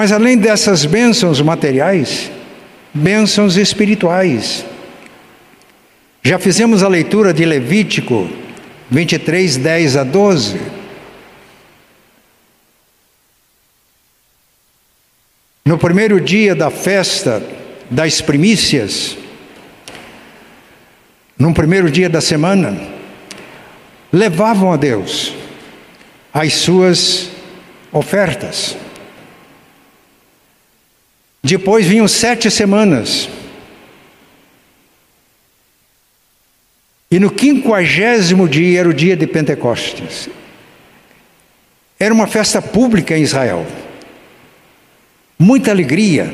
[0.00, 2.30] Mas além dessas bênçãos materiais,
[2.94, 4.64] bênçãos espirituais.
[6.22, 8.26] Já fizemos a leitura de Levítico
[8.90, 10.58] 23, 10 a 12.
[15.66, 17.42] No primeiro dia da festa
[17.90, 19.18] das primícias,
[21.38, 22.74] no primeiro dia da semana,
[24.10, 25.34] levavam a Deus
[26.32, 27.30] as suas
[27.92, 28.78] ofertas.
[31.42, 33.28] Depois vinham sete semanas.
[37.10, 40.28] E no quinquagésimo dia era o dia de Pentecostes.
[41.98, 43.66] Era uma festa pública em Israel
[45.40, 46.30] muita alegria,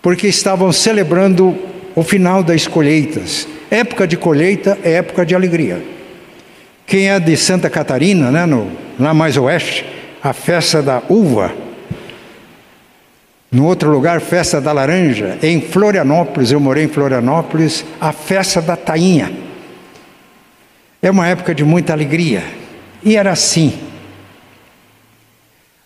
[0.00, 1.58] porque estavam celebrando
[1.96, 3.48] o final das colheitas.
[3.68, 5.82] Época de colheita é época de alegria.
[6.86, 9.84] Quem é de Santa Catarina, né, no, lá mais oeste,
[10.22, 11.52] a festa da uva.
[13.50, 15.38] No outro lugar, festa da laranja.
[15.42, 19.32] Em Florianópolis, eu morei em Florianópolis, a festa da tainha.
[21.00, 22.44] É uma época de muita alegria.
[23.02, 23.78] E era assim.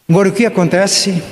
[0.09, 1.23] Agora, o que acontece?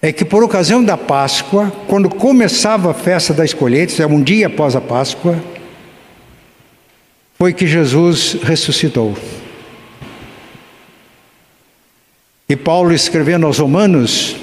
[0.00, 4.46] é que por ocasião da Páscoa, quando começava a festa das colheitas, é um dia
[4.46, 5.36] após a Páscoa,
[7.36, 9.16] foi que Jesus ressuscitou.
[12.48, 14.36] E Paulo escrevendo aos Romanos,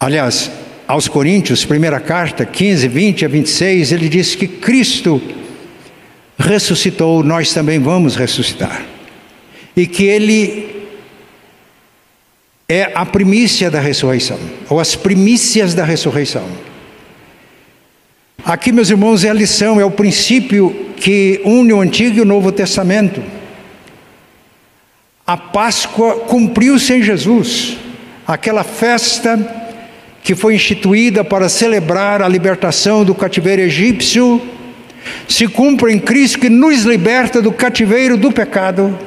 [0.00, 0.50] aliás,
[0.88, 5.22] aos Coríntios, primeira carta, 15, 20 a 26, ele diz que Cristo
[6.38, 8.84] ressuscitou, nós também vamos ressuscitar.
[9.76, 10.84] E que ele
[12.66, 14.38] é a primícia da ressurreição,
[14.68, 16.48] ou as primícias da ressurreição.
[18.44, 22.24] Aqui, meus irmãos, é a lição, é o princípio que une o Antigo e o
[22.24, 23.22] Novo Testamento.
[25.26, 27.76] A Páscoa cumpriu-se em Jesus,
[28.26, 29.59] aquela festa
[30.22, 34.40] que foi instituída para celebrar a libertação do cativeiro egípcio,
[35.26, 38.98] se cumpre em Cristo que nos liberta do cativeiro do pecado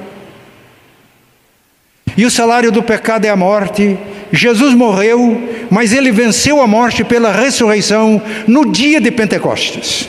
[2.15, 3.97] e o salário do pecado é a morte.
[4.31, 10.07] Jesus morreu, mas ele venceu a morte pela ressurreição no dia de Pentecostes.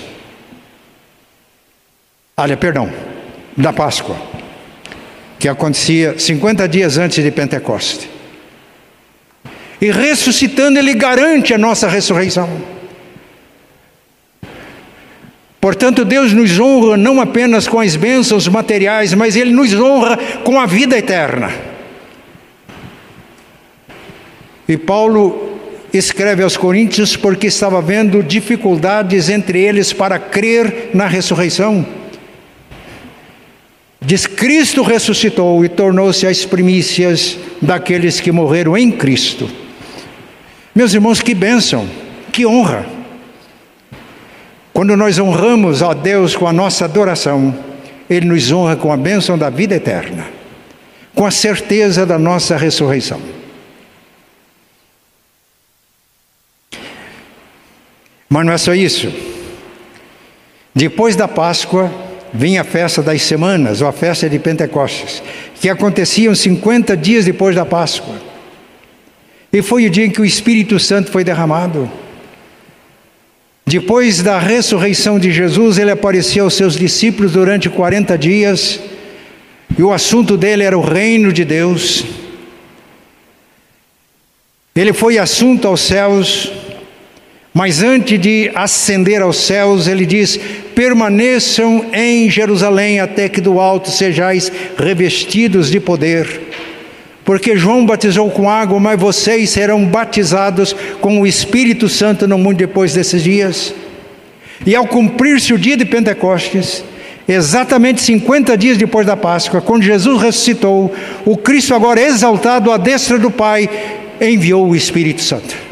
[2.37, 2.93] Olha, perdão,
[3.57, 4.17] da Páscoa,
[5.39, 8.09] que acontecia 50 dias antes de Pentecostes.
[9.81, 12.49] E ressuscitando, ele garante a nossa ressurreição.
[15.65, 20.61] Portanto, Deus nos honra não apenas com as bênçãos materiais, mas Ele nos honra com
[20.61, 21.51] a vida eterna.
[24.69, 25.59] E Paulo
[25.91, 31.87] escreve aos Coríntios porque estava vendo dificuldades entre eles para crer na ressurreição.
[34.03, 39.64] Diz: Cristo ressuscitou e tornou-se as primícias daqueles que morreram em Cristo.
[40.75, 41.89] Meus irmãos, que bênção,
[42.33, 42.85] que honra.
[44.73, 47.57] Quando nós honramos a Deus com a nossa adoração,
[48.11, 50.27] Ele nos honra com a bênção da vida eterna,
[51.15, 53.21] com a certeza da nossa ressurreição.
[58.29, 59.13] Mas não é só isso.
[60.75, 61.89] Depois da Páscoa,
[62.33, 65.23] vinha a festa das semanas, ou a festa de Pentecostes,
[65.61, 68.34] que aconteciam 50 dias depois da Páscoa.
[69.55, 71.89] E foi o dia em que o Espírito Santo foi derramado.
[73.65, 78.81] Depois da ressurreição de Jesus, ele apareceu aos seus discípulos durante 40 dias,
[79.79, 82.05] e o assunto dele era o reino de Deus.
[84.75, 86.51] Ele foi assunto aos céus,
[87.55, 90.37] mas antes de ascender aos céus, ele diz:
[90.75, 96.54] permaneçam em Jerusalém até que do alto sejais revestidos de poder.
[97.25, 102.59] Porque João batizou com água, mas vocês serão batizados com o Espírito Santo no mundo
[102.59, 103.75] depois desses dias.
[104.67, 106.85] E ao cumprir-se o dia de Pentecostes,
[107.27, 110.95] exatamente 50 dias depois da Páscoa, quando Jesus ressuscitou,
[111.25, 113.71] o Cristo agora exaltado à destra do Pai,
[114.21, 115.65] enviou o Espírito Santo.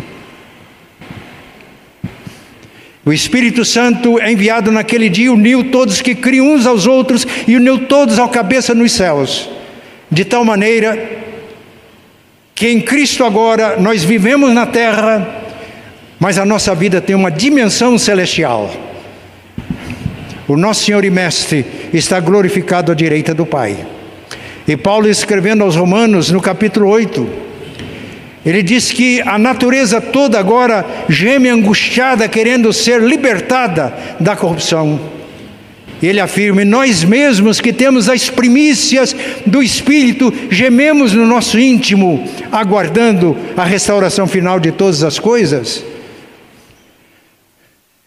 [3.05, 7.81] O Espírito Santo enviado naquele dia uniu todos que criam uns aos outros e uniu
[7.81, 9.51] todos ao cabeça nos céus,
[10.11, 11.22] de tal maneira
[12.63, 15.29] que em Cristo agora nós vivemos na terra,
[16.21, 18.73] mas a nossa vida tem uma dimensão celestial.
[20.47, 23.85] O nosso Senhor e Mestre está glorificado à direita do Pai.
[24.69, 27.29] E Paulo escrevendo aos Romanos, no capítulo 8,
[28.47, 35.01] ele diz que a natureza toda agora geme angustiada, querendo ser libertada da corrupção.
[36.03, 39.15] Ele afirma: nós mesmos que temos as primícias
[39.47, 45.85] do Espírito, gememos no nosso íntimo, aguardando a restauração final de todas as coisas.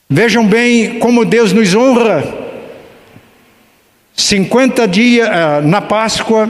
[0.09, 2.45] Vejam bem como Deus nos honra.
[4.15, 6.49] 50 dias ah, na Páscoa,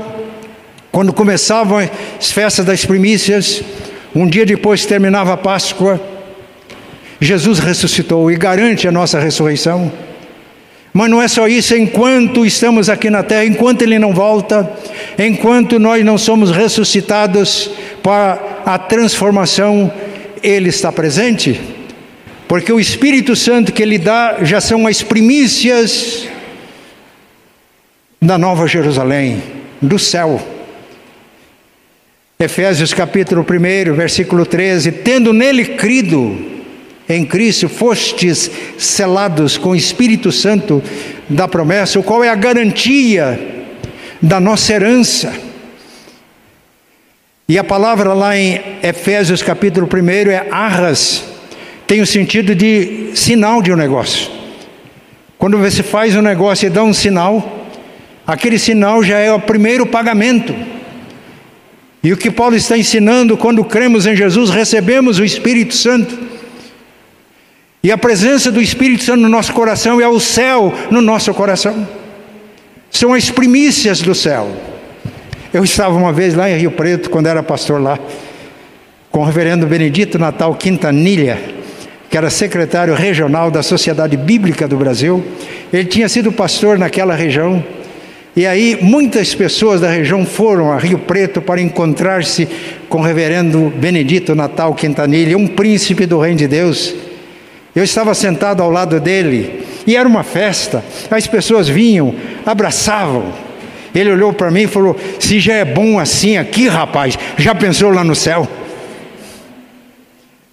[0.91, 3.63] quando começavam as festas das primícias,
[4.13, 5.99] um dia depois terminava a Páscoa,
[7.19, 9.91] Jesus ressuscitou e garante a nossa ressurreição.
[10.97, 14.71] Mas não é só isso, enquanto estamos aqui na terra, enquanto Ele não volta,
[15.19, 17.69] enquanto nós não somos ressuscitados
[18.01, 19.91] para a transformação,
[20.41, 21.59] Ele está presente,
[22.47, 26.29] porque o Espírito Santo que Ele dá já são as primícias
[28.21, 29.43] da Nova Jerusalém,
[29.81, 30.41] do céu.
[32.39, 36.54] Efésios capítulo 1, versículo 13: Tendo nele crido,
[37.07, 40.81] em Cristo fostes selados com o Espírito Santo
[41.29, 43.65] da promessa, o qual é a garantia
[44.21, 45.33] da nossa herança.
[47.47, 51.23] E a palavra lá em Efésios capítulo 1 é arras,
[51.85, 54.31] tem o sentido de sinal de um negócio.
[55.37, 57.67] Quando você faz um negócio e dá um sinal,
[58.25, 60.55] aquele sinal já é o primeiro pagamento.
[62.01, 66.17] E o que Paulo está ensinando, quando cremos em Jesus, recebemos o Espírito Santo.
[67.85, 71.87] E a presença do Espírito Santo no nosso coração é o céu no nosso coração.
[72.89, 74.49] São as primícias do céu.
[75.53, 77.99] Eu estava uma vez lá em Rio Preto, quando era pastor lá,
[79.11, 81.39] com o reverendo Benedito Natal Quintanilha,
[82.09, 85.23] que era secretário regional da Sociedade Bíblica do Brasil.
[85.71, 87.63] Ele tinha sido pastor naquela região.
[88.35, 92.47] E aí muitas pessoas da região foram a Rio Preto para encontrar-se
[92.89, 97.04] com o reverendo Benedito Natal Quintanilha, um príncipe do reino de Deus
[97.75, 100.83] eu estava sentado ao lado dele e era uma festa.
[101.11, 102.15] As pessoas vinham,
[102.45, 103.33] abraçavam.
[103.93, 107.91] Ele olhou para mim e falou: Se já é bom assim aqui, rapaz, já pensou
[107.91, 108.47] lá no céu?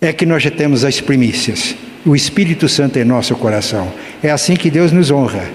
[0.01, 3.93] É que nós já temos as primícias, o Espírito Santo em nosso coração.
[4.21, 5.49] É assim que Deus nos honra,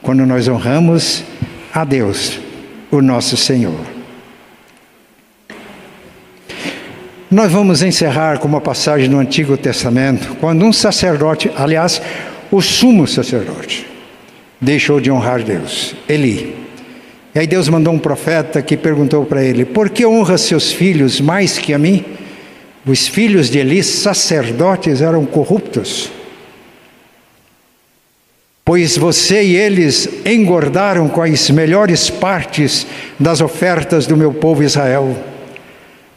[0.00, 1.24] quando nós honramos
[1.72, 2.38] a Deus,
[2.90, 3.93] o nosso Senhor.
[7.30, 12.00] Nós vamos encerrar com uma passagem do Antigo Testamento, quando um sacerdote, aliás,
[12.50, 13.86] o sumo sacerdote,
[14.60, 16.54] deixou de honrar Deus, Eli.
[17.34, 21.20] E aí Deus mandou um profeta que perguntou para ele: Por que honra seus filhos
[21.20, 22.04] mais que a mim?
[22.86, 26.10] Os filhos de Eli, sacerdotes, eram corruptos.
[28.64, 32.86] Pois você e eles engordaram com as melhores partes
[33.18, 35.16] das ofertas do meu povo Israel.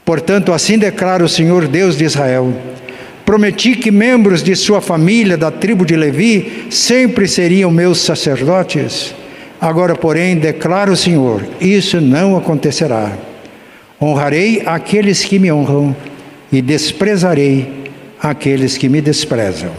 [0.08, 2.54] Portanto, assim declara o Senhor Deus de Israel:
[3.26, 9.14] Prometi que membros de sua família, da tribo de Levi, sempre seriam meus sacerdotes.
[9.60, 13.12] Agora, porém, declara o Senhor: isso não acontecerá.
[14.02, 15.94] Honrarei aqueles que me honram
[16.54, 19.72] e desprezarei aqueles que me desprezam.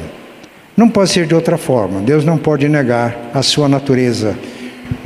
[0.76, 2.02] Não pode ser de outra forma.
[2.02, 4.36] Deus não pode negar a sua natureza,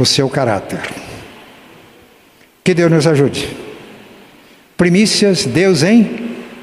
[0.00, 0.80] o seu caráter.
[2.64, 3.61] Que Deus nos ajude.
[4.82, 6.10] Primícias, Deus em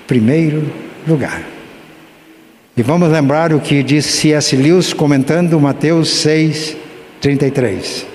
[0.06, 0.70] primeiro
[1.08, 1.42] lugar.
[2.76, 4.58] E vamos lembrar o que disse C.S.
[4.58, 6.76] Lewis comentando Mateus 6,
[7.22, 8.06] 33.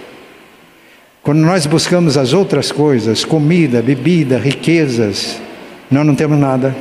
[1.22, 5.40] Quando nós buscamos as outras coisas, comida, bebida, riquezas,
[5.90, 6.76] nós não temos nada,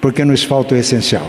[0.00, 1.28] porque nos falta o essencial.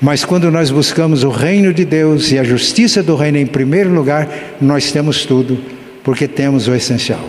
[0.00, 3.90] Mas quando nós buscamos o reino de Deus e a justiça do reino em primeiro
[3.90, 4.26] lugar,
[4.58, 5.58] nós temos tudo,
[6.02, 7.28] porque temos o essencial.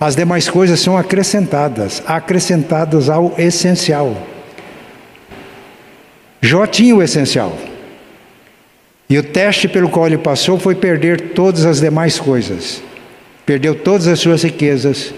[0.00, 4.16] As demais coisas são acrescentadas, acrescentadas ao essencial.
[6.40, 7.56] Jó tinha o essencial.
[9.10, 12.82] E o teste pelo qual ele passou foi perder todas as demais coisas.
[13.44, 15.12] Perdeu todas as suas riquezas,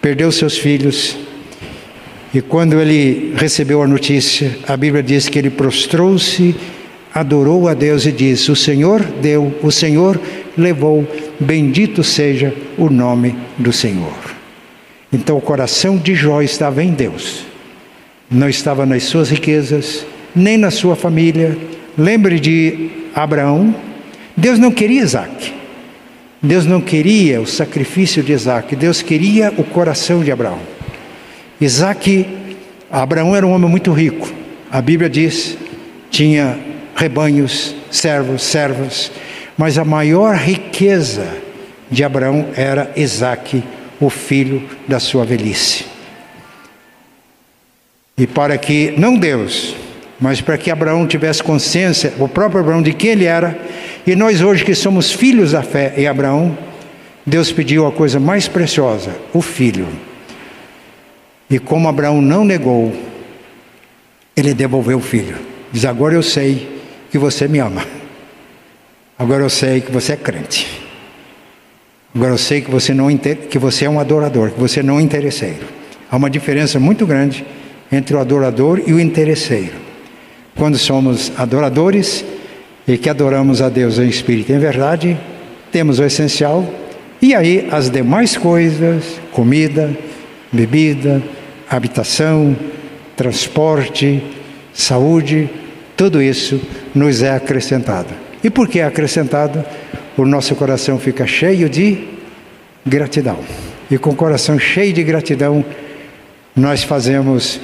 [0.00, 1.16] perdeu seus filhos.
[2.34, 6.56] E quando ele recebeu a notícia, a Bíblia diz que ele prostrou-se,
[7.14, 10.18] adorou a Deus e disse: O Senhor deu, o Senhor
[10.56, 11.06] levou,
[11.38, 14.36] bendito seja o nome do Senhor.
[15.12, 17.44] Então o coração de Jó estava em Deus,
[18.30, 21.56] não estava nas suas riquezas, nem na sua família.
[21.96, 23.74] Lembre de Abraão.
[24.36, 25.52] Deus não queria Isaac.
[26.40, 28.76] Deus não queria o sacrifício de Isaac.
[28.76, 30.60] Deus queria o coração de Abraão.
[31.60, 32.26] Isaac,
[32.90, 34.32] Abraão era um homem muito rico.
[34.70, 35.58] A Bíblia diz,
[36.10, 36.56] tinha
[36.94, 39.10] rebanhos, servos, servas.
[39.58, 41.26] Mas a maior riqueza
[41.90, 43.62] de Abraão era Isaac,
[44.00, 45.84] o filho da sua velhice.
[48.16, 49.74] E para que, não Deus,
[50.20, 53.58] mas para que Abraão tivesse consciência, o próprio Abraão, de quem ele era,
[54.06, 56.56] e nós hoje que somos filhos da fé em Abraão,
[57.26, 59.88] Deus pediu a coisa mais preciosa, o filho.
[61.50, 62.94] E como Abraão não negou,
[64.36, 65.36] ele devolveu o filho.
[65.72, 66.80] Diz: Agora eu sei
[67.10, 67.97] que você me ama.
[69.18, 70.82] Agora eu sei que você é crente.
[72.14, 73.08] Agora eu sei que você não
[73.50, 75.66] que você é um adorador, que você não é interesseiro.
[76.10, 77.44] Há uma diferença muito grande
[77.90, 79.88] entre o adorador e o interesseiro
[80.58, 82.24] quando somos adoradores
[82.86, 85.16] e que adoramos a Deus em espírito e em verdade,
[85.70, 86.68] temos o essencial,
[87.22, 89.96] e aí as demais coisas, comida,
[90.50, 91.22] bebida,
[91.70, 92.56] habitação,
[93.16, 94.22] transporte,
[94.72, 95.48] saúde,
[95.96, 96.60] tudo isso
[96.94, 98.27] nos é acrescentado.
[98.42, 99.64] E por que é acrescentado?
[100.16, 102.06] O nosso coração fica cheio de
[102.84, 103.38] gratidão.
[103.90, 105.64] E com o coração cheio de gratidão,
[106.54, 107.60] nós fazemos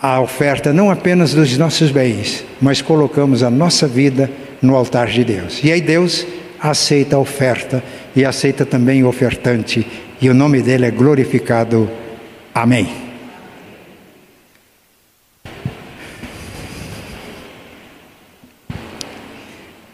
[0.00, 5.24] a oferta não apenas dos nossos bens, mas colocamos a nossa vida no altar de
[5.24, 5.60] Deus.
[5.64, 6.26] E aí Deus
[6.60, 7.82] aceita a oferta
[8.14, 9.86] e aceita também o ofertante,
[10.20, 11.90] e o nome dele é glorificado.
[12.54, 13.05] Amém.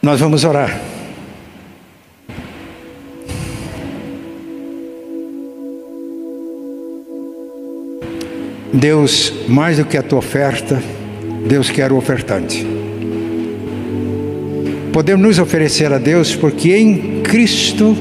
[0.03, 0.80] Nós vamos orar.
[8.72, 10.82] Deus, mais do que a tua oferta,
[11.46, 12.66] Deus quer o ofertante.
[14.92, 17.96] Podemos nos oferecer a Deus porque em Cristo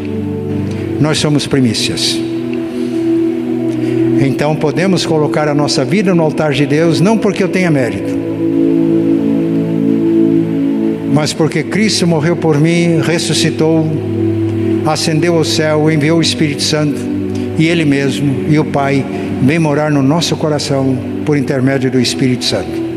[1.00, 2.20] nós somos primícias.
[4.26, 8.21] Então podemos colocar a nossa vida no altar de Deus, não porque eu tenha mérito,
[11.14, 13.86] mas porque Cristo morreu por mim, ressuscitou,
[14.86, 17.00] ascendeu ao céu, enviou o Espírito Santo,
[17.58, 19.06] e Ele mesmo e o Pai
[19.42, 22.92] vem morar no nosso coração por intermédio do Espírito Santo.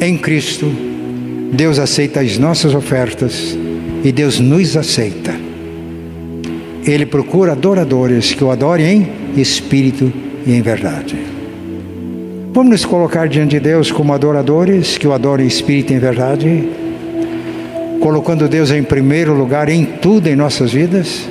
[0.00, 0.72] Em Cristo,
[1.52, 3.56] Deus aceita as nossas ofertas
[4.02, 5.34] e Deus nos aceita.
[6.84, 10.12] Ele procura adoradores que o adorem em espírito
[10.46, 11.16] e em verdade.
[12.54, 15.98] Vamos nos colocar diante de Deus como adoradores que o adorem em espírito e em
[15.98, 16.68] verdade,
[17.98, 21.26] colocando Deus em primeiro lugar em tudo em nossas vidas.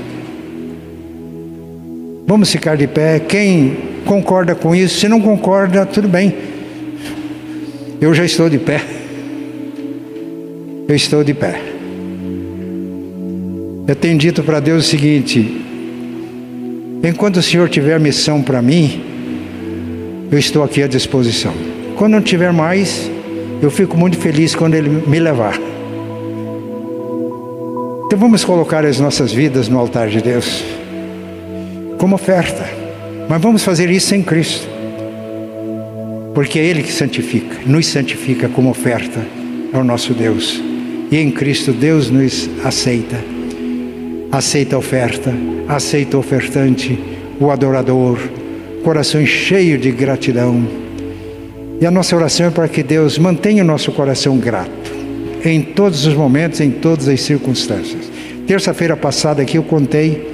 [2.26, 3.20] Vamos ficar de pé.
[3.20, 5.00] Quem concorda com isso?
[5.00, 6.34] Se não concorda, tudo bem.
[8.02, 8.82] Eu já estou de pé.
[10.88, 11.62] Eu estou de pé.
[13.88, 15.62] Eu tenho dito para Deus o seguinte:
[17.04, 19.11] enquanto o Senhor tiver missão para mim,
[20.32, 21.54] eu estou aqui à disposição.
[21.98, 23.12] Quando não tiver mais,
[23.62, 25.60] eu fico muito feliz quando Ele me levar.
[28.06, 30.64] Então vamos colocar as nossas vidas no altar de Deus
[31.98, 32.66] como oferta.
[33.28, 34.68] Mas vamos fazer isso em Cristo.
[36.34, 39.20] Porque é Ele que santifica, nos santifica como oferta
[39.74, 40.62] ao nosso Deus.
[41.12, 43.18] E em Cristo Deus nos aceita.
[44.32, 45.34] Aceita a oferta,
[45.68, 46.98] aceita o ofertante,
[47.38, 48.18] o adorador,
[48.82, 50.68] coração cheio de gratidão.
[51.80, 54.92] E a nossa oração é para que Deus mantenha o nosso coração grato
[55.44, 58.12] em todos os momentos, em todas as circunstâncias.
[58.46, 60.30] Terça-feira passada aqui eu contei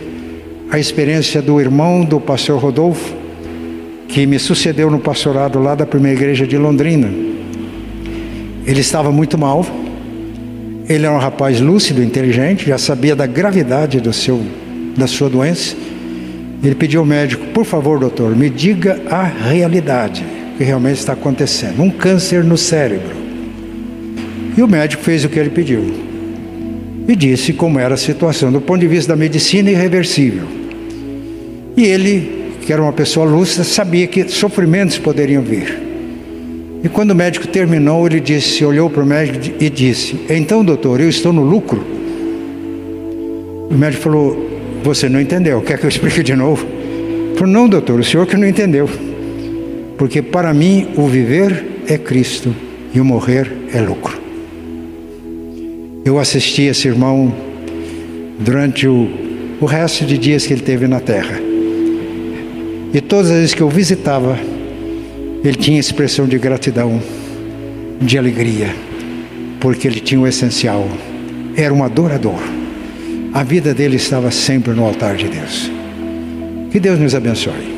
[0.70, 3.16] a experiência do irmão do pastor Rodolfo,
[4.08, 7.10] que me sucedeu no pastorado lá da primeira igreja de Londrina.
[8.66, 9.66] Ele estava muito mal.
[10.90, 14.42] Ele era um rapaz lúcido, inteligente, já sabia da gravidade do seu,
[14.96, 15.76] da sua doença.
[16.64, 20.26] Ele pediu ao médico: "Por favor, doutor, me diga a realidade
[20.58, 21.82] que realmente está acontecendo.
[21.82, 23.16] Um câncer no cérebro."
[24.58, 25.84] E o médico fez o que ele pediu.
[27.08, 30.46] E disse como era a situação do ponto de vista da medicina irreversível.
[31.78, 35.80] E ele, que era uma pessoa lúcida, sabia que sofrimentos poderiam vir.
[36.84, 41.00] E quando o médico terminou, ele disse, olhou para o médico e disse: Então, doutor,
[41.00, 41.84] eu estou no lucro?
[43.70, 44.47] O médico falou:
[44.84, 46.66] Você não entendeu, quer que eu explique de novo?
[47.36, 48.90] Falou: Não, doutor, o senhor que não entendeu.
[49.98, 52.56] Porque para mim o viver é Cristo
[52.94, 54.18] e o morrer é lucro.
[56.06, 57.34] Eu assisti esse irmão
[58.40, 59.10] durante o,
[59.60, 61.40] o resto de dias que ele teve na terra.
[62.94, 64.38] E todas as vezes que eu visitava,
[65.44, 67.02] ele tinha expressão de gratidão,
[68.02, 68.74] de alegria,
[69.60, 70.88] porque ele tinha o essencial.
[71.56, 72.57] Era um adorador.
[73.38, 75.70] A vida dele estava sempre no altar de Deus.
[76.72, 77.78] Que Deus nos abençoe.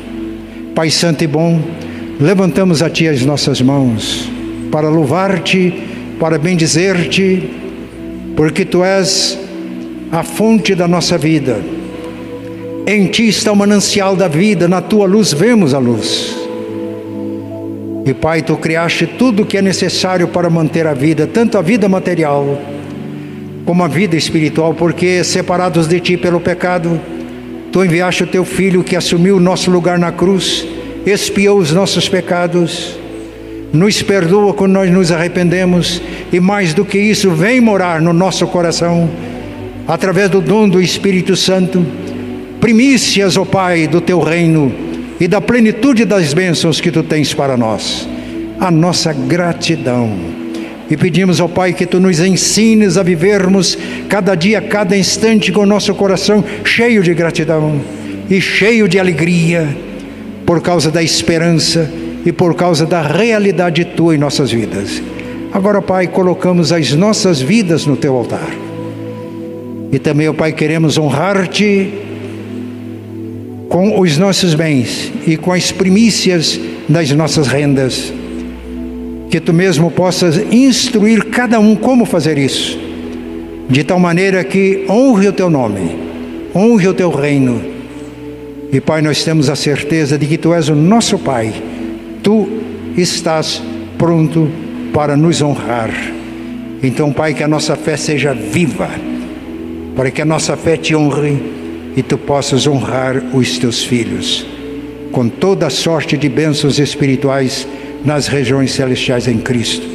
[0.74, 1.60] Pai Santo e bom,
[2.18, 4.26] levantamos a Ti as nossas mãos
[4.72, 5.74] para louvar-te,
[6.18, 7.50] para bendizer-te
[8.34, 9.38] porque tu és
[10.10, 11.60] a fonte da nossa vida.
[12.86, 16.38] Em ti está o manancial da vida, na tua luz vemos a luz.
[18.06, 21.60] E Pai, tu criaste tudo o que é necessário para manter a vida, tanto a
[21.60, 22.58] vida material
[23.64, 27.00] como a vida espiritual, porque separados de ti pelo pecado,
[27.70, 30.66] tu enviaste o teu filho que assumiu o nosso lugar na cruz,
[31.06, 32.98] expiou os nossos pecados
[33.72, 36.02] nos perdoa quando nós nos arrependemos
[36.32, 39.08] e mais do que isso, vem morar no nosso coração
[39.86, 41.84] através do dom do Espírito Santo,
[42.60, 44.72] primícias, ó Pai, do teu reino
[45.20, 48.08] e da plenitude das bênçãos que tu tens para nós.
[48.58, 50.39] A nossa gratidão.
[50.90, 53.78] E pedimos ao Pai que tu nos ensines a vivermos
[54.08, 57.80] cada dia, cada instante com o nosso coração cheio de gratidão
[58.28, 59.68] e cheio de alegria
[60.44, 61.88] por causa da esperança
[62.26, 65.00] e por causa da realidade tua em nossas vidas.
[65.52, 68.50] Agora, Pai, colocamos as nossas vidas no teu altar.
[69.92, 71.88] E também, ó Pai, queremos honrar-te
[73.68, 78.12] com os nossos bens e com as primícias das nossas rendas.
[79.30, 82.78] Que tu mesmo possas instruir cada um como fazer isso,
[83.68, 85.96] de tal maneira que honre o teu nome,
[86.54, 87.62] honre o teu reino.
[88.72, 91.52] E Pai, nós temos a certeza de que tu és o nosso Pai
[92.22, 92.48] tu
[92.96, 93.62] estás
[93.98, 94.50] pronto
[94.92, 95.90] para nos honrar.
[96.82, 98.90] Então, Pai, que a nossa fé seja viva,
[99.94, 101.40] para que a nossa fé te honre
[101.96, 104.46] e tu possas honrar os teus filhos
[105.10, 107.66] com toda sorte de bênçãos espirituais
[108.04, 109.86] nas regiões celestiais em Cristo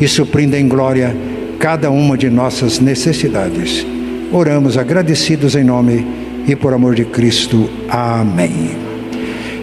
[0.00, 1.16] e suprindo em glória
[1.58, 3.86] cada uma de nossas necessidades.
[4.32, 6.06] Oramos agradecidos em nome
[6.46, 7.70] e por amor de Cristo.
[7.88, 8.70] Amém.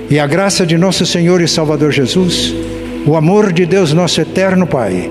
[0.10, 2.54] E a graça de nosso Senhor e Salvador Jesus,
[3.06, 5.10] o amor de Deus, nosso eterno Pai,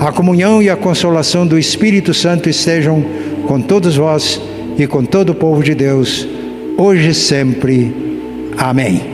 [0.00, 3.04] a comunhão e a consolação do Espírito Santo estejam
[3.46, 4.40] com todos vós
[4.78, 6.26] e com todo o povo de Deus,
[6.78, 7.94] hoje e sempre.
[8.56, 9.09] Amém.